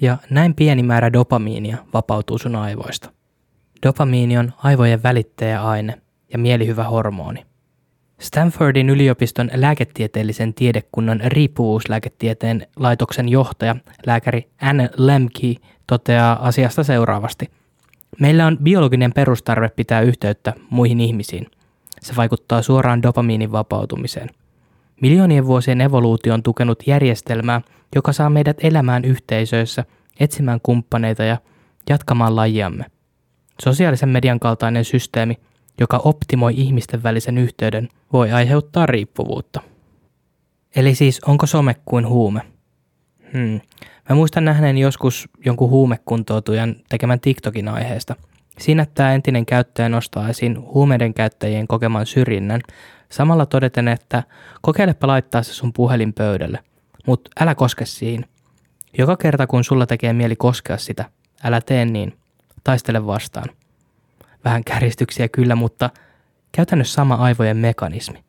Ja 0.00 0.18
näin 0.30 0.54
pieni 0.54 0.82
määrä 0.82 1.12
dopamiinia 1.12 1.76
vapautuu 1.94 2.38
sun 2.38 2.56
aivoista. 2.56 3.12
Dopamiini 3.86 4.38
on 4.38 4.52
aivojen 4.56 5.02
välittäjäaine 5.02 5.98
ja 6.32 6.38
mielihyvä 6.38 6.84
hormoni. 6.84 7.46
Stanfordin 8.20 8.90
yliopiston 8.90 9.50
lääketieteellisen 9.54 10.54
tiedekunnan 10.54 11.20
riippuvuuslääketieteen 11.24 12.66
laitoksen 12.76 13.28
johtaja, 13.28 13.76
lääkäri 14.06 14.48
Anne 14.60 14.90
Lemke, 14.96 15.54
toteaa 15.86 16.46
asiasta 16.46 16.84
seuraavasti. 16.84 17.50
Meillä 18.20 18.46
on 18.46 18.58
biologinen 18.62 19.12
perustarve 19.12 19.68
pitää 19.68 20.00
yhteyttä 20.00 20.52
muihin 20.70 21.00
ihmisiin. 21.00 21.46
Se 22.00 22.16
vaikuttaa 22.16 22.62
suoraan 22.62 23.02
dopamiinin 23.02 23.52
vapautumiseen. 23.52 24.30
Miljoonien 25.00 25.46
vuosien 25.46 25.80
evoluutio 25.80 26.34
on 26.34 26.42
tukenut 26.42 26.82
järjestelmää, 26.86 27.60
joka 27.94 28.12
saa 28.12 28.30
meidät 28.30 28.56
elämään 28.64 29.04
yhteisöissä, 29.04 29.84
etsimään 30.20 30.60
kumppaneita 30.62 31.24
ja 31.24 31.36
jatkamaan 31.88 32.36
lajiamme. 32.36 32.84
Sosiaalisen 33.60 34.08
median 34.08 34.40
kaltainen 34.40 34.84
systeemi, 34.84 35.38
joka 35.80 36.00
optimoi 36.04 36.54
ihmisten 36.56 37.02
välisen 37.02 37.38
yhteyden, 37.38 37.88
voi 38.12 38.32
aiheuttaa 38.32 38.86
riippuvuutta. 38.86 39.60
Eli 40.76 40.94
siis 40.94 41.20
onko 41.26 41.46
some 41.46 41.76
kuin 41.84 42.08
huume? 42.08 42.40
Hmm. 43.32 43.60
Mä 44.08 44.16
muistan 44.16 44.44
nähneen 44.44 44.78
joskus 44.78 45.28
jonkun 45.44 45.70
huumekuntoutujan 45.70 46.76
tekemän 46.88 47.20
TikTokin 47.20 47.68
aiheesta. 47.68 48.16
Siinä 48.58 48.86
tämä 48.94 49.14
entinen 49.14 49.46
käyttäjä 49.46 49.88
nostaa 49.88 50.28
esiin 50.28 50.60
huumeiden 50.60 51.14
käyttäjien 51.14 51.66
kokeman 51.66 52.06
syrjinnän, 52.06 52.60
samalla 53.08 53.46
todeten, 53.46 53.88
että 53.88 54.22
kokeilepa 54.62 55.06
laittaa 55.06 55.42
se 55.42 55.54
sun 55.54 55.72
puhelin 55.72 56.12
pöydälle, 56.12 56.58
mutta 57.06 57.30
älä 57.40 57.54
koske 57.54 57.86
siihen. 57.86 58.24
Joka 58.98 59.16
kerta 59.16 59.46
kun 59.46 59.64
sulla 59.64 59.86
tekee 59.86 60.12
mieli 60.12 60.36
koskea 60.36 60.78
sitä, 60.78 61.04
älä 61.44 61.60
tee 61.60 61.84
niin 61.84 62.14
taistele 62.64 63.06
vastaan. 63.06 63.48
Vähän 64.44 64.64
kärjistyksiä 64.64 65.28
kyllä, 65.28 65.54
mutta 65.54 65.90
käytännössä 66.52 66.94
sama 66.94 67.14
aivojen 67.14 67.56
mekanismi. 67.56 68.24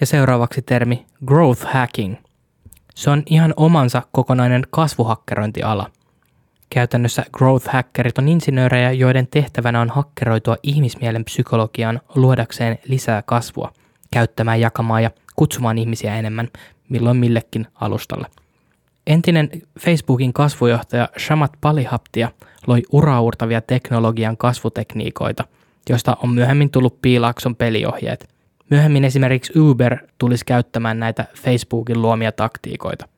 Ja 0.00 0.06
seuraavaksi 0.06 0.62
termi 0.62 1.06
growth 1.26 1.64
hacking. 1.64 2.16
Se 2.94 3.10
on 3.10 3.22
ihan 3.26 3.54
omansa 3.56 4.02
kokonainen 4.12 4.62
kasvuhakkerointiala. 4.70 5.90
Käytännössä 6.70 7.24
growth 7.32 7.68
hackerit 7.68 8.18
on 8.18 8.28
insinöörejä, 8.28 8.92
joiden 8.92 9.26
tehtävänä 9.26 9.80
on 9.80 9.90
hakkeroitua 9.90 10.56
ihmismielen 10.62 11.24
psykologiaan 11.24 12.00
luodakseen 12.14 12.78
lisää 12.88 13.22
kasvua, 13.22 13.72
käyttämään, 14.12 14.60
jakamaan 14.60 15.02
ja 15.02 15.10
kutsumaan 15.36 15.78
ihmisiä 15.78 16.16
enemmän, 16.16 16.48
milloin 16.88 17.16
millekin 17.16 17.66
alustalle. 17.74 18.26
Entinen 19.06 19.50
Facebookin 19.80 20.32
kasvujohtaja 20.32 21.08
Shamat 21.18 21.52
Palihaptia 21.60 22.30
loi 22.66 22.82
uraurtavia 22.92 23.60
teknologian 23.60 24.36
kasvutekniikoita, 24.36 25.44
joista 25.88 26.16
on 26.22 26.30
myöhemmin 26.30 26.70
tullut 26.70 27.02
Piilakson 27.02 27.56
peliohjeet. 27.56 28.28
Myöhemmin 28.70 29.04
esimerkiksi 29.04 29.58
Uber 29.58 29.98
tulisi 30.18 30.44
käyttämään 30.44 31.00
näitä 31.00 31.24
Facebookin 31.42 32.02
luomia 32.02 32.32
taktiikoita. 32.32 33.08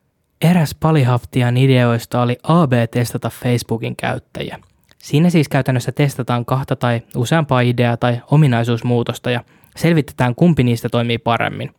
Eräs 0.42 0.74
Palihaptian 0.80 1.56
ideoista 1.56 2.22
oli 2.22 2.38
AB-testata 2.42 3.30
Facebookin 3.30 3.96
käyttäjiä. 3.96 4.58
Siinä 4.98 5.30
siis 5.30 5.48
käytännössä 5.48 5.92
testataan 5.92 6.44
kahta 6.44 6.76
tai 6.76 7.02
useampaa 7.16 7.60
ideaa 7.60 7.96
tai 7.96 8.20
ominaisuusmuutosta 8.30 9.30
ja 9.30 9.44
selvitetään 9.76 10.34
kumpi 10.34 10.62
niistä 10.62 10.88
toimii 10.88 11.18
paremmin. 11.18 11.70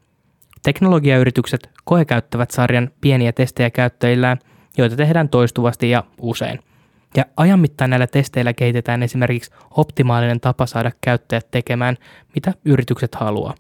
Teknologiayritykset 0.64 1.70
koekäyttävät 1.84 2.52
sarjan 2.52 2.92
pieniä 3.02 3.32
testejä 3.32 3.70
käyttäjillään, 3.70 4.40
joita 4.78 4.96
tehdään 4.96 5.30
toistuvasti 5.30 5.90
ja 5.90 6.04
usein. 6.22 6.60
Ja 7.18 7.26
ajan 7.38 7.60
mittaan 7.60 7.90
näillä 7.90 8.08
testeillä 8.08 8.54
kehitetään 8.54 9.04
esimerkiksi 9.04 9.52
optimaalinen 9.72 10.40
tapa 10.40 10.66
saada 10.66 10.92
käyttäjät 11.02 11.52
tekemään, 11.52 11.98
mitä 12.36 12.54
yritykset 12.66 13.16
haluaa. 13.16 13.54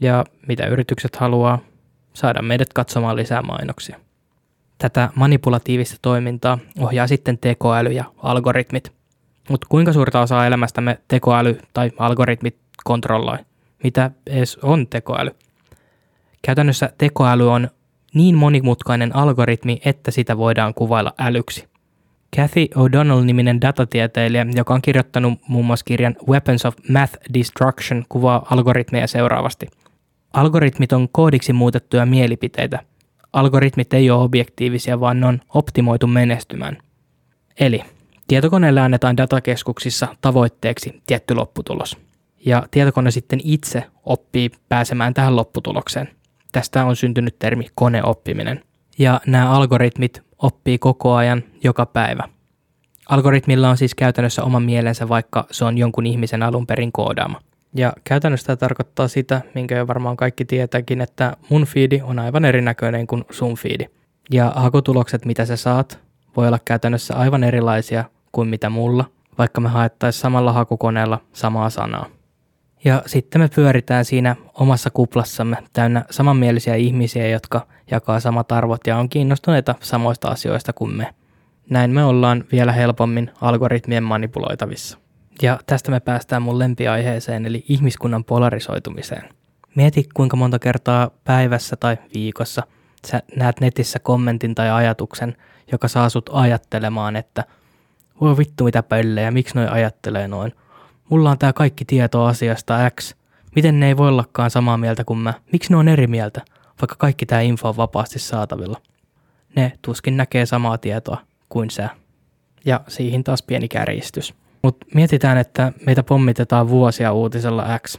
Ja 0.00 0.24
mitä 0.48 0.66
yritykset 0.66 1.16
haluaa? 1.16 1.58
Saada 2.12 2.42
meidät 2.42 2.72
katsomaan 2.72 3.16
lisää 3.16 3.42
mainoksia. 3.42 4.00
Tätä 4.78 5.10
manipulatiivista 5.14 5.96
toimintaa 6.02 6.58
ohjaa 6.78 7.06
sitten 7.06 7.38
tekoäly 7.38 7.90
ja 7.90 8.04
algoritmit. 8.16 8.92
Mutta 9.50 9.66
kuinka 9.70 9.92
suurta 9.92 10.20
osaa 10.20 10.46
elämästämme 10.46 10.98
tekoäly 11.08 11.58
tai 11.72 11.90
algoritmit 11.98 12.56
kontrolloi? 12.84 13.38
Mitä 13.84 14.10
edes 14.26 14.56
on 14.62 14.86
tekoäly? 14.86 15.30
Käytännössä 16.42 16.92
tekoäly 16.98 17.50
on 17.50 17.68
niin 18.14 18.36
monimutkainen 18.36 19.16
algoritmi, 19.16 19.80
että 19.84 20.10
sitä 20.10 20.36
voidaan 20.36 20.74
kuvailla 20.74 21.14
älyksi. 21.18 21.69
Kathy 22.36 22.66
O'Donnell-niminen 22.74 23.60
datatieteilijä, 23.60 24.46
joka 24.54 24.74
on 24.74 24.82
kirjoittanut 24.82 25.40
muun 25.48 25.66
muassa 25.66 25.84
kirjan 25.84 26.16
Weapons 26.28 26.66
of 26.66 26.74
Math 26.88 27.16
Destruction, 27.34 28.04
kuvaa 28.08 28.46
algoritmeja 28.50 29.06
seuraavasti. 29.06 29.66
Algoritmit 30.32 30.92
on 30.92 31.08
koodiksi 31.12 31.52
muutettuja 31.52 32.06
mielipiteitä. 32.06 32.78
Algoritmit 33.32 33.94
ei 33.94 34.10
ole 34.10 34.22
objektiivisia, 34.22 35.00
vaan 35.00 35.20
ne 35.20 35.26
on 35.26 35.40
optimoitu 35.54 36.06
menestymään. 36.06 36.78
Eli 37.60 37.82
tietokoneelle 38.26 38.80
annetaan 38.80 39.16
datakeskuksissa 39.16 40.08
tavoitteeksi 40.20 41.02
tietty 41.06 41.34
lopputulos. 41.34 41.98
Ja 42.46 42.66
tietokone 42.70 43.10
sitten 43.10 43.40
itse 43.44 43.84
oppii 44.04 44.50
pääsemään 44.68 45.14
tähän 45.14 45.36
lopputulokseen. 45.36 46.08
Tästä 46.52 46.84
on 46.84 46.96
syntynyt 46.96 47.38
termi 47.38 47.66
koneoppiminen. 47.74 48.64
Ja 48.98 49.20
nämä 49.26 49.50
algoritmit 49.50 50.22
oppii 50.42 50.78
koko 50.78 51.14
ajan, 51.14 51.42
joka 51.64 51.86
päivä. 51.86 52.28
Algoritmilla 53.08 53.70
on 53.70 53.76
siis 53.76 53.94
käytännössä 53.94 54.44
oma 54.44 54.60
mielensä, 54.60 55.08
vaikka 55.08 55.46
se 55.50 55.64
on 55.64 55.78
jonkun 55.78 56.06
ihmisen 56.06 56.42
alun 56.42 56.66
perin 56.66 56.92
koodaama. 56.92 57.40
Ja 57.76 57.92
käytännössä 58.04 58.46
tämä 58.46 58.56
tarkoittaa 58.56 59.08
sitä, 59.08 59.40
minkä 59.54 59.76
jo 59.76 59.86
varmaan 59.86 60.16
kaikki 60.16 60.44
tietääkin, 60.44 61.00
että 61.00 61.36
mun 61.48 61.64
fiidi 61.64 62.00
on 62.04 62.18
aivan 62.18 62.44
erinäköinen 62.44 63.06
kuin 63.06 63.24
sun 63.30 63.56
fiidi. 63.56 63.84
Ja 64.30 64.52
hakutulokset, 64.56 65.24
mitä 65.24 65.44
sä 65.44 65.56
saat, 65.56 66.00
voi 66.36 66.46
olla 66.46 66.58
käytännössä 66.64 67.14
aivan 67.16 67.44
erilaisia 67.44 68.04
kuin 68.32 68.48
mitä 68.48 68.70
mulla, 68.70 69.04
vaikka 69.38 69.60
me 69.60 69.68
haettaisiin 69.68 70.20
samalla 70.20 70.52
hakukoneella 70.52 71.20
samaa 71.32 71.70
sanaa. 71.70 72.06
Ja 72.84 73.02
sitten 73.06 73.40
me 73.40 73.48
pyöritään 73.54 74.04
siinä 74.04 74.36
omassa 74.54 74.90
kuplassamme 74.90 75.56
täynnä 75.72 76.04
samanmielisiä 76.10 76.74
ihmisiä, 76.74 77.28
jotka 77.28 77.66
jakaa 77.90 78.20
samat 78.20 78.52
arvot 78.52 78.86
ja 78.86 78.96
on 78.96 79.08
kiinnostuneita 79.08 79.74
samoista 79.80 80.28
asioista 80.28 80.72
kuin 80.72 80.96
me. 80.96 81.14
Näin 81.70 81.90
me 81.90 82.04
ollaan 82.04 82.44
vielä 82.52 82.72
helpommin 82.72 83.30
algoritmien 83.40 84.02
manipuloitavissa. 84.02 84.98
Ja 85.42 85.58
tästä 85.66 85.90
me 85.90 86.00
päästään 86.00 86.42
mun 86.42 86.58
lempiaiheeseen, 86.58 87.46
eli 87.46 87.64
ihmiskunnan 87.68 88.24
polarisoitumiseen. 88.24 89.28
Mieti, 89.74 90.08
kuinka 90.14 90.36
monta 90.36 90.58
kertaa 90.58 91.10
päivässä 91.24 91.76
tai 91.76 91.96
viikossa 92.14 92.62
sä 93.06 93.22
näet 93.36 93.60
netissä 93.60 93.98
kommentin 93.98 94.54
tai 94.54 94.70
ajatuksen, 94.70 95.36
joka 95.72 95.88
saa 95.88 96.08
sut 96.08 96.30
ajattelemaan, 96.32 97.16
että 97.16 97.44
voi 98.20 98.36
vittu 98.36 98.64
mitä 98.64 98.82
pöllejä, 98.82 99.30
miksi 99.30 99.54
noi 99.54 99.68
ajattelee 99.68 100.28
noin. 100.28 100.52
Mulla 101.08 101.30
on 101.30 101.38
tää 101.38 101.52
kaikki 101.52 101.84
tieto 101.84 102.24
asiasta 102.24 102.90
X. 103.00 103.14
Miten 103.56 103.80
ne 103.80 103.86
ei 103.86 103.96
voi 103.96 104.08
ollakaan 104.08 104.50
samaa 104.50 104.76
mieltä 104.76 105.04
kuin 105.04 105.18
mä? 105.18 105.34
Miksi 105.52 105.72
ne 105.72 105.76
on 105.76 105.88
eri 105.88 106.06
mieltä, 106.06 106.42
vaikka 106.80 106.96
kaikki 106.98 107.26
tää 107.26 107.40
info 107.40 107.68
on 107.68 107.76
vapaasti 107.76 108.18
saatavilla? 108.18 108.80
Ne 109.56 109.72
tuskin 109.82 110.16
näkee 110.16 110.46
samaa 110.46 110.78
tietoa 110.78 111.20
kuin 111.48 111.70
sä. 111.70 111.88
Ja 112.64 112.80
siihen 112.88 113.24
taas 113.24 113.42
pieni 113.42 113.68
kärjistys. 113.68 114.34
Mutta 114.62 114.86
mietitään, 114.94 115.38
että 115.38 115.72
meitä 115.86 116.02
pommitetaan 116.02 116.68
vuosia 116.68 117.12
uutisella 117.12 117.78
X. 117.78 117.98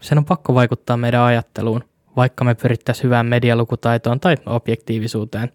Sen 0.00 0.18
on 0.18 0.24
pakko 0.24 0.54
vaikuttaa 0.54 0.96
meidän 0.96 1.22
ajatteluun, 1.22 1.84
vaikka 2.16 2.44
me 2.44 2.54
pyrittäisiin 2.54 3.04
hyvään 3.04 3.26
medialukutaitoon 3.26 4.20
tai 4.20 4.36
objektiivisuuteen. 4.46 5.52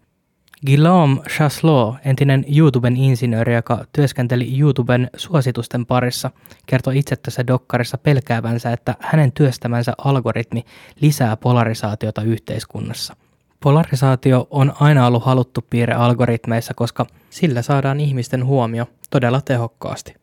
Guillaume 0.66 1.20
Chaslot, 1.28 1.94
entinen 2.04 2.44
YouTuben 2.56 2.96
insinööri, 2.96 3.54
joka 3.54 3.84
työskenteli 3.92 4.58
YouTuben 4.60 5.10
suositusten 5.16 5.86
parissa, 5.86 6.30
kertoi 6.66 6.98
itse 6.98 7.16
tässä 7.16 7.46
dokkarissa 7.46 7.98
pelkäävänsä, 7.98 8.72
että 8.72 8.94
hänen 9.00 9.32
työstämänsä 9.32 9.92
algoritmi 9.98 10.64
lisää 11.00 11.36
polarisaatiota 11.36 12.22
yhteiskunnassa. 12.22 13.16
Polarisaatio 13.60 14.46
on 14.50 14.72
aina 14.80 15.06
ollut 15.06 15.24
haluttu 15.24 15.64
piirre 15.70 15.94
algoritmeissa, 15.94 16.74
koska 16.74 17.06
sillä 17.30 17.62
saadaan 17.62 18.00
ihmisten 18.00 18.44
huomio 18.44 18.86
todella 19.10 19.40
tehokkaasti. 19.40 20.14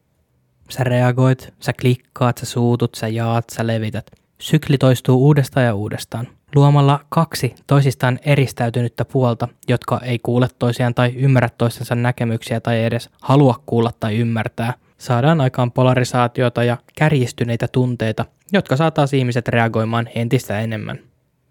Sä 0.70 0.84
reagoit, 0.84 1.54
sä 1.60 1.74
klikkaat, 1.82 2.38
sä 2.38 2.46
suutut, 2.46 2.96
sä 2.96 3.08
jaat, 3.08 3.50
sä 3.50 3.68
levität. 3.68 4.23
Sykli 4.44 4.78
toistuu 4.78 5.26
uudestaan 5.26 5.66
ja 5.66 5.76
uudestaan. 5.76 6.28
Luomalla 6.56 7.00
kaksi 7.10 7.56
toisistaan 7.68 8.20
eristäytynyttä 8.26 9.06
puolta, 9.06 9.48
jotka 9.68 10.02
ei 10.04 10.20
kuule 10.20 10.48
toisiaan 10.60 10.94
tai 10.94 11.14
ymmärrä 11.16 11.50
toistensa 11.58 11.96
näkemyksiä 11.96 12.60
tai 12.60 12.84
edes 12.84 13.10
halua 13.22 13.64
kuulla 13.66 13.92
tai 14.00 14.18
ymmärtää, 14.18 14.74
saadaan 14.98 15.42
aikaan 15.42 15.72
polarisaatiota 15.72 16.64
ja 16.64 16.78
kärjistyneitä 16.96 17.68
tunteita, 17.68 18.26
jotka 18.52 18.76
saa 18.76 18.92
taas 18.92 19.14
ihmiset 19.14 19.48
reagoimaan 19.48 20.10
entistä 20.16 20.60
enemmän. 20.60 21.00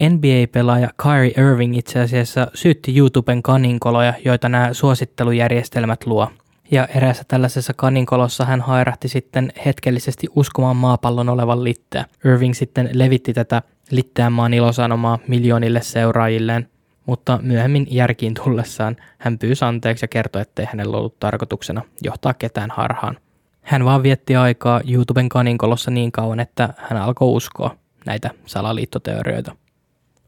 NBA-pelaaja 0.03 0.89
Kyrie 1.03 1.45
Irving 1.45 1.79
itse 1.79 2.01
asiassa 2.01 2.47
syytti 2.55 2.99
YouTuben 2.99 3.43
kaninkoloja, 3.43 4.15
joita 4.25 4.49
nämä 4.49 4.73
suosittelujärjestelmät 4.73 6.07
luo– 6.07 6.29
ja 6.73 6.87
eräässä 6.87 7.25
tällaisessa 7.29 7.73
kaninkolossa 7.77 8.45
hän 8.45 8.61
hairahti 8.61 9.09
sitten 9.09 9.53
hetkellisesti 9.67 10.27
uskomaan 10.37 10.77
maapallon 10.77 11.29
olevan 11.29 11.65
litteä. 11.65 12.05
Irving 12.25 12.55
sitten 12.55 12.91
levitti 12.93 13.33
tätä 13.33 13.63
litteän 13.91 14.33
maan 14.33 14.55
ilosanomaa 14.55 15.19
miljoonille 15.29 15.83
seuraajilleen, 15.83 16.69
mutta 17.07 17.39
myöhemmin 17.43 17.87
järkiin 17.91 18.35
tullessaan 18.35 18.97
hän 19.19 19.39
pyysi 19.39 19.65
anteeksi 19.65 20.05
ja 20.05 20.09
kertoi, 20.09 20.43
ettei 20.43 20.67
hänellä 20.71 20.97
ollut 20.97 21.21
tarkoituksena 21.21 21.83
johtaa 22.03 22.35
ketään 22.35 22.71
harhaan. 22.71 23.19
Hän 23.63 23.85
vaan 23.85 24.03
vietti 24.03 24.37
aikaa 24.37 24.81
YouTuben 24.89 25.29
kaninkolossa 25.29 25.91
niin 25.91 26.13
kauan, 26.13 26.41
että 26.41 26.75
hän 26.77 27.03
alkoi 27.03 27.29
uskoa 27.29 27.77
näitä 28.07 28.31
salaliittoteorioita. 28.47 29.57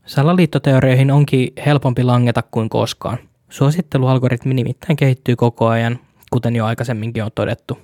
Salaliittoteorioihin 0.07 1.11
onkin 1.11 1.53
helpompi 1.67 2.03
langeta 2.03 2.43
kuin 2.51 2.69
koskaan. 2.69 3.19
Suosittelualgoritmi 3.49 4.55
nimittäin 4.55 4.97
kehittyy 4.97 5.37
koko 5.37 5.67
ajan 5.67 5.99
kuten 6.35 6.57
jo 6.57 6.67
aikaisemminkin 6.67 7.25
on 7.25 7.31
todettu. 7.35 7.79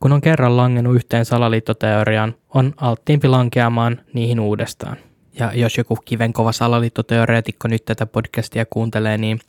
Kun 0.00 0.12
on 0.12 0.20
kerran 0.20 0.56
langennut 0.56 0.96
yhteen 0.96 1.24
salaliittoteoriaan, 1.24 2.34
on 2.54 2.74
alttiimpi 2.76 3.28
lankeamaan 3.28 4.00
niihin 4.14 4.40
uudestaan. 4.40 4.96
Ja 5.38 5.52
jos 5.54 5.78
joku 5.78 5.96
kivenkova 6.04 6.52
salaliittoteoreetikko 6.52 7.68
nyt 7.68 7.84
tätä 7.84 8.06
podcastia 8.06 8.66
kuuntelee, 8.70 9.18
niin 9.18 9.40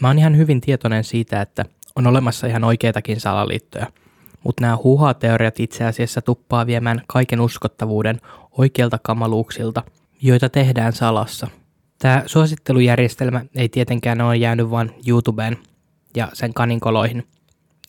mä 0.00 0.08
oon 0.08 0.18
ihan 0.18 0.36
hyvin 0.36 0.60
tietoinen 0.60 1.04
siitä, 1.04 1.40
että 1.40 1.64
on 1.96 2.06
olemassa 2.06 2.46
ihan 2.46 2.64
oikeitakin 2.64 3.20
salaliittoja. 3.20 3.86
Mutta 4.44 4.60
nämä 4.60 4.78
huha-teoriat 4.84 5.60
itse 5.60 5.84
asiassa 5.84 6.22
tuppaa 6.22 6.66
viemään 6.66 7.02
kaiken 7.06 7.40
uskottavuuden 7.40 8.20
oikeilta 8.58 8.98
kamaluuksilta, 9.02 9.82
joita 10.22 10.48
tehdään 10.48 10.92
salassa. 10.92 11.48
Tämä 11.98 12.22
suosittelujärjestelmä 12.26 13.44
ei 13.54 13.68
tietenkään 13.68 14.20
ole 14.20 14.36
jäänyt 14.36 14.70
vain 14.70 14.90
YouTubeen 15.08 15.58
ja 16.16 16.28
sen 16.32 16.54
kaninkoloihin– 16.54 17.26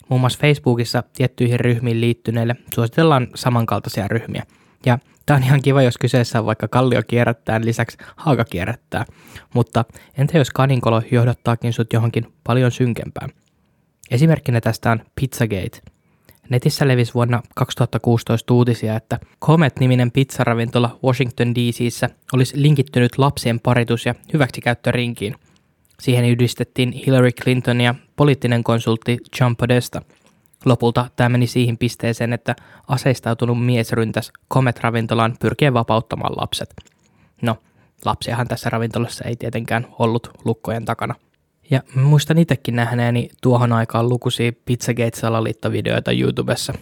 Muun 0.10 0.22
muassa 0.22 0.40
Facebookissa 0.42 1.04
tiettyihin 1.14 1.60
ryhmiin 1.60 2.02
liittyneille 2.02 2.56
suositellaan 2.74 3.28
samankaltaisia 3.36 4.08
ryhmiä. 4.08 4.44
Ja 4.86 5.00
tämä 5.26 5.38
on 5.38 5.44
ihan 5.44 5.62
kiva, 5.62 5.82
jos 5.82 5.98
kyseessä 5.98 6.40
on 6.40 6.46
vaikka 6.46 6.68
kallio 6.68 7.04
kierrättää, 7.08 7.62
lisäksi 7.64 7.98
haaka 8.16 8.46
kierrättää. 8.46 9.06
Mutta 9.54 9.86
entä 10.18 10.38
jos 10.38 10.50
kaninkolo 10.50 11.02
johdattaakin 11.12 11.74
sut 11.74 11.94
johonkin 11.94 12.34
paljon 12.44 12.72
synkempään? 12.72 13.30
Esimerkkinä 14.12 14.62
tästä 14.62 14.92
on 14.92 15.02
Pizzagate. 15.16 15.82
Netissä 16.50 16.88
levisi 16.88 17.14
vuonna 17.14 17.42
2016 17.56 18.54
uutisia, 18.54 18.96
että 18.96 19.20
Comet-niminen 19.42 20.12
pizzaravintola 20.12 21.00
Washington 21.04 21.56
DCissä 21.56 22.10
olisi 22.34 22.62
linkittynyt 22.62 23.18
lapsien 23.18 23.60
paritus- 23.60 24.06
ja 24.06 24.16
hyväksikäyttörinkiin– 24.34 25.36
Siihen 26.00 26.26
yhdistettiin 26.26 26.92
Hillary 26.92 27.32
Clinton 27.32 27.82
ja 27.82 27.96
poliittinen 28.16 28.64
konsultti 28.64 29.18
John 29.40 29.56
Podesta. 29.56 30.02
Lopulta 30.66 31.10
tämä 31.16 31.30
meni 31.30 31.48
siihen 31.48 31.78
pisteeseen, 31.78 32.34
että 32.34 32.56
aseistautunut 32.88 33.66
mies 33.66 33.92
ryntäs 33.92 34.32
Comet-ravintolaan 34.54 35.36
pyrkien 35.40 35.74
vapauttamaan 35.74 36.34
lapset. 36.38 36.74
No, 37.42 37.58
lapsiahan 38.06 38.48
tässä 38.48 38.70
ravintolassa 38.70 39.24
ei 39.26 39.36
tietenkään 39.36 39.88
ollut 40.00 40.30
lukkojen 40.46 40.86
takana. 40.86 41.16
Ja 41.72 41.82
muistan 41.96 42.38
itsekin 42.38 42.76
nähneeni 42.76 43.30
tuohon 43.42 43.72
aikaan 43.72 44.10
lukuisia 44.10 44.52
Pizzagate-salaliittovideoita 44.66 46.12
YouTubessa. 46.12 46.74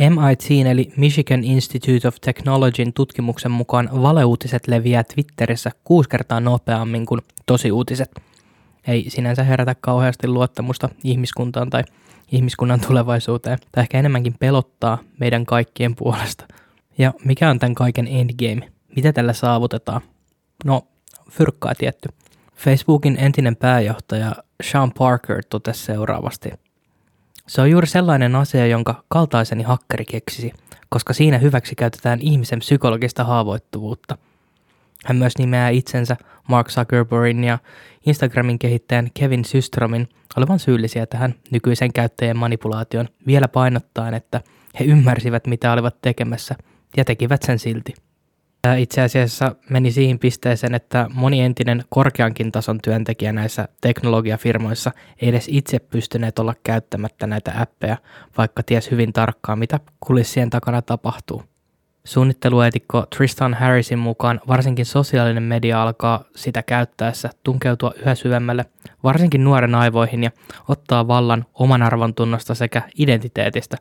MIT 0.00 0.66
eli 0.66 0.92
Michigan 0.96 1.44
Institute 1.44 2.08
of 2.08 2.16
Technologyn 2.20 2.92
tutkimuksen 2.92 3.50
mukaan 3.50 3.88
valeuutiset 4.02 4.68
leviää 4.68 5.04
Twitterissä 5.04 5.70
kuusi 5.84 6.08
kertaa 6.08 6.40
nopeammin 6.40 7.06
kuin 7.06 7.20
tosiuutiset– 7.46 8.10
ei 8.88 9.10
sinänsä 9.10 9.42
herätä 9.44 9.74
kauheasti 9.80 10.28
luottamusta 10.28 10.88
ihmiskuntaan 11.04 11.70
tai 11.70 11.84
ihmiskunnan 12.32 12.80
tulevaisuuteen, 12.80 13.58
tai 13.72 13.82
ehkä 13.82 13.98
enemmänkin 13.98 14.34
pelottaa 14.38 14.98
meidän 15.20 15.46
kaikkien 15.46 15.94
puolesta. 15.94 16.48
Ja 16.98 17.12
mikä 17.24 17.50
on 17.50 17.58
tämän 17.58 17.74
kaiken 17.74 18.06
endgame? 18.06 18.72
Mitä 18.96 19.12
tällä 19.12 19.32
saavutetaan? 19.32 20.00
No, 20.64 20.82
fyrkkaa 21.30 21.74
tietty. 21.74 22.08
Facebookin 22.54 23.16
entinen 23.20 23.56
pääjohtaja 23.56 24.36
Sean 24.62 24.92
Parker 24.98 25.42
totesi 25.50 25.84
seuraavasti. 25.84 26.50
Se 27.46 27.60
on 27.60 27.70
juuri 27.70 27.86
sellainen 27.86 28.36
asia, 28.36 28.66
jonka 28.66 29.04
kaltaiseni 29.08 29.62
hakkeri 29.62 30.04
keksisi, 30.04 30.52
koska 30.88 31.12
siinä 31.12 31.38
hyväksi 31.38 31.74
käytetään 31.74 32.20
ihmisen 32.20 32.58
psykologista 32.58 33.24
haavoittuvuutta– 33.24 34.18
hän 35.04 35.16
myös 35.16 35.38
nimeää 35.38 35.68
itsensä 35.68 36.16
Mark 36.48 36.68
Zuckerbergin 36.68 37.44
ja 37.44 37.58
Instagramin 38.06 38.58
kehittäjän 38.58 39.10
Kevin 39.14 39.44
Systromin 39.44 40.08
olevan 40.36 40.58
syyllisiä 40.58 41.06
tähän 41.06 41.34
nykyisen 41.50 41.92
käyttäjien 41.92 42.36
manipulaation 42.36 43.08
vielä 43.26 43.48
painottaen, 43.48 44.14
että 44.14 44.40
he 44.80 44.84
ymmärsivät 44.84 45.46
mitä 45.46 45.72
olivat 45.72 46.00
tekemässä 46.02 46.54
ja 46.96 47.04
tekivät 47.04 47.42
sen 47.42 47.58
silti. 47.58 47.94
Tämä 48.62 48.76
itse 48.76 49.00
asiassa 49.00 49.56
meni 49.70 49.90
siihen 49.90 50.18
pisteeseen, 50.18 50.74
että 50.74 51.06
moni 51.14 51.40
entinen 51.40 51.84
korkeankin 51.88 52.52
tason 52.52 52.78
työntekijä 52.82 53.32
näissä 53.32 53.68
teknologiafirmoissa 53.80 54.90
ei 55.22 55.28
edes 55.28 55.48
itse 55.48 55.78
pystyneet 55.78 56.38
olla 56.38 56.54
käyttämättä 56.64 57.26
näitä 57.26 57.52
appeja, 57.60 57.96
vaikka 58.38 58.62
ties 58.62 58.90
hyvin 58.90 59.12
tarkkaan, 59.12 59.58
mitä 59.58 59.80
kulissien 60.00 60.50
takana 60.50 60.82
tapahtuu. 60.82 61.42
Suunnittelueetikko 62.04 63.06
Tristan 63.16 63.54
Harrisin 63.54 63.98
mukaan 63.98 64.40
varsinkin 64.48 64.86
sosiaalinen 64.86 65.42
media 65.42 65.82
alkaa 65.82 66.24
sitä 66.36 66.62
käyttäessä 66.62 67.30
tunkeutua 67.44 67.92
yhä 68.02 68.14
syvemmälle, 68.14 68.64
varsinkin 69.02 69.44
nuoren 69.44 69.74
aivoihin 69.74 70.24
ja 70.24 70.30
ottaa 70.68 71.08
vallan 71.08 71.46
oman 71.54 71.82
arvon 71.82 72.14
tunnosta 72.14 72.54
sekä 72.54 72.82
identiteetistä, 72.98 73.76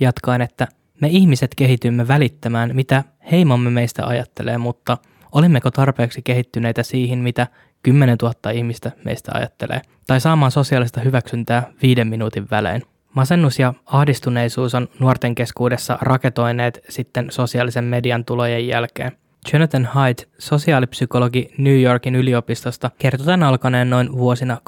jatkaen, 0.00 0.42
että 0.42 0.68
me 1.00 1.08
ihmiset 1.08 1.54
kehitymme 1.54 2.08
välittämään, 2.08 2.70
mitä 2.74 3.04
heimomme 3.30 3.70
meistä 3.70 4.06
ajattelee, 4.06 4.58
mutta 4.58 4.98
olimmeko 5.32 5.70
tarpeeksi 5.70 6.22
kehittyneitä 6.22 6.82
siihen, 6.82 7.18
mitä 7.18 7.46
10 7.82 8.16
000 8.22 8.50
ihmistä 8.50 8.92
meistä 9.04 9.32
ajattelee, 9.34 9.80
tai 10.06 10.20
saamaan 10.20 10.52
sosiaalista 10.52 11.00
hyväksyntää 11.00 11.72
viiden 11.82 12.08
minuutin 12.08 12.46
välein. 12.50 12.82
Masennus 13.14 13.58
ja 13.58 13.74
ahdistuneisuus 13.86 14.74
on 14.74 14.88
nuorten 14.98 15.34
keskuudessa 15.34 15.98
raketoineet 16.00 16.84
sitten 16.88 17.30
sosiaalisen 17.30 17.84
median 17.84 18.24
tulojen 18.24 18.66
jälkeen. 18.66 19.12
Jonathan 19.52 19.84
Haidt, 19.84 20.28
sosiaalipsykologi 20.38 21.50
New 21.58 21.80
Yorkin 21.80 22.14
yliopistosta, 22.14 22.90
kertoi 22.98 23.34
alkaneen 23.46 23.90
noin 23.90 24.12
vuosina 24.12 24.60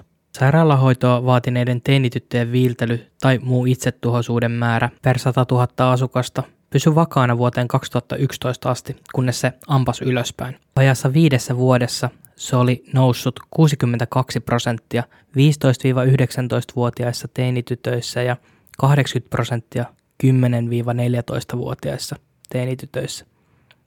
2011-2013. 0.00 0.04
Sairaalahoitoa 0.38 1.24
vaatineiden 1.24 1.82
teinityttöjen 1.82 2.52
viiltely 2.52 3.06
tai 3.20 3.38
muu 3.42 3.66
itsetuhoisuuden 3.66 4.52
määrä 4.52 4.90
per 5.02 5.18
100 5.18 5.46
000 5.50 5.92
asukasta 5.92 6.42
pysyi 6.70 6.94
vakaana 6.94 7.38
vuoteen 7.38 7.68
2011 7.68 8.70
asti, 8.70 8.96
kunnes 9.14 9.40
se 9.40 9.52
ampas 9.66 10.00
ylöspäin. 10.02 10.60
Vajassa 10.76 11.12
viidessä 11.12 11.56
vuodessa 11.56 12.10
se 12.36 12.56
oli 12.56 12.84
noussut 12.92 13.40
62 13.50 14.40
prosenttia 14.40 15.02
15-19-vuotiaissa 15.36 17.28
teinitytöissä 17.34 18.22
ja 18.22 18.36
80 18.78 19.30
prosenttia 19.30 19.84
10-14-vuotiaissa 20.24 22.16
teinitytöissä. 22.50 23.26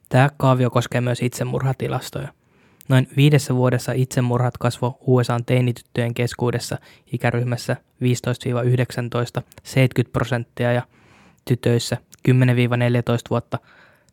Tämä 0.09 0.29
kaavio 0.37 0.69
koskee 0.69 1.01
myös 1.01 1.21
itsemurhatilastoja. 1.21 2.27
Noin 2.89 3.07
viidessä 3.17 3.55
vuodessa 3.55 3.91
itsemurhat 3.91 4.57
kasvoi 4.57 4.91
USAn 5.01 5.45
teinityttöjen 5.45 6.13
keskuudessa 6.13 6.77
ikäryhmässä 7.13 7.75
15-19 9.39 9.41
70 9.63 10.13
prosenttia 10.13 10.73
ja 10.73 10.81
tytöissä 11.45 11.97
10-14 12.29 12.31
vuotta 13.29 13.59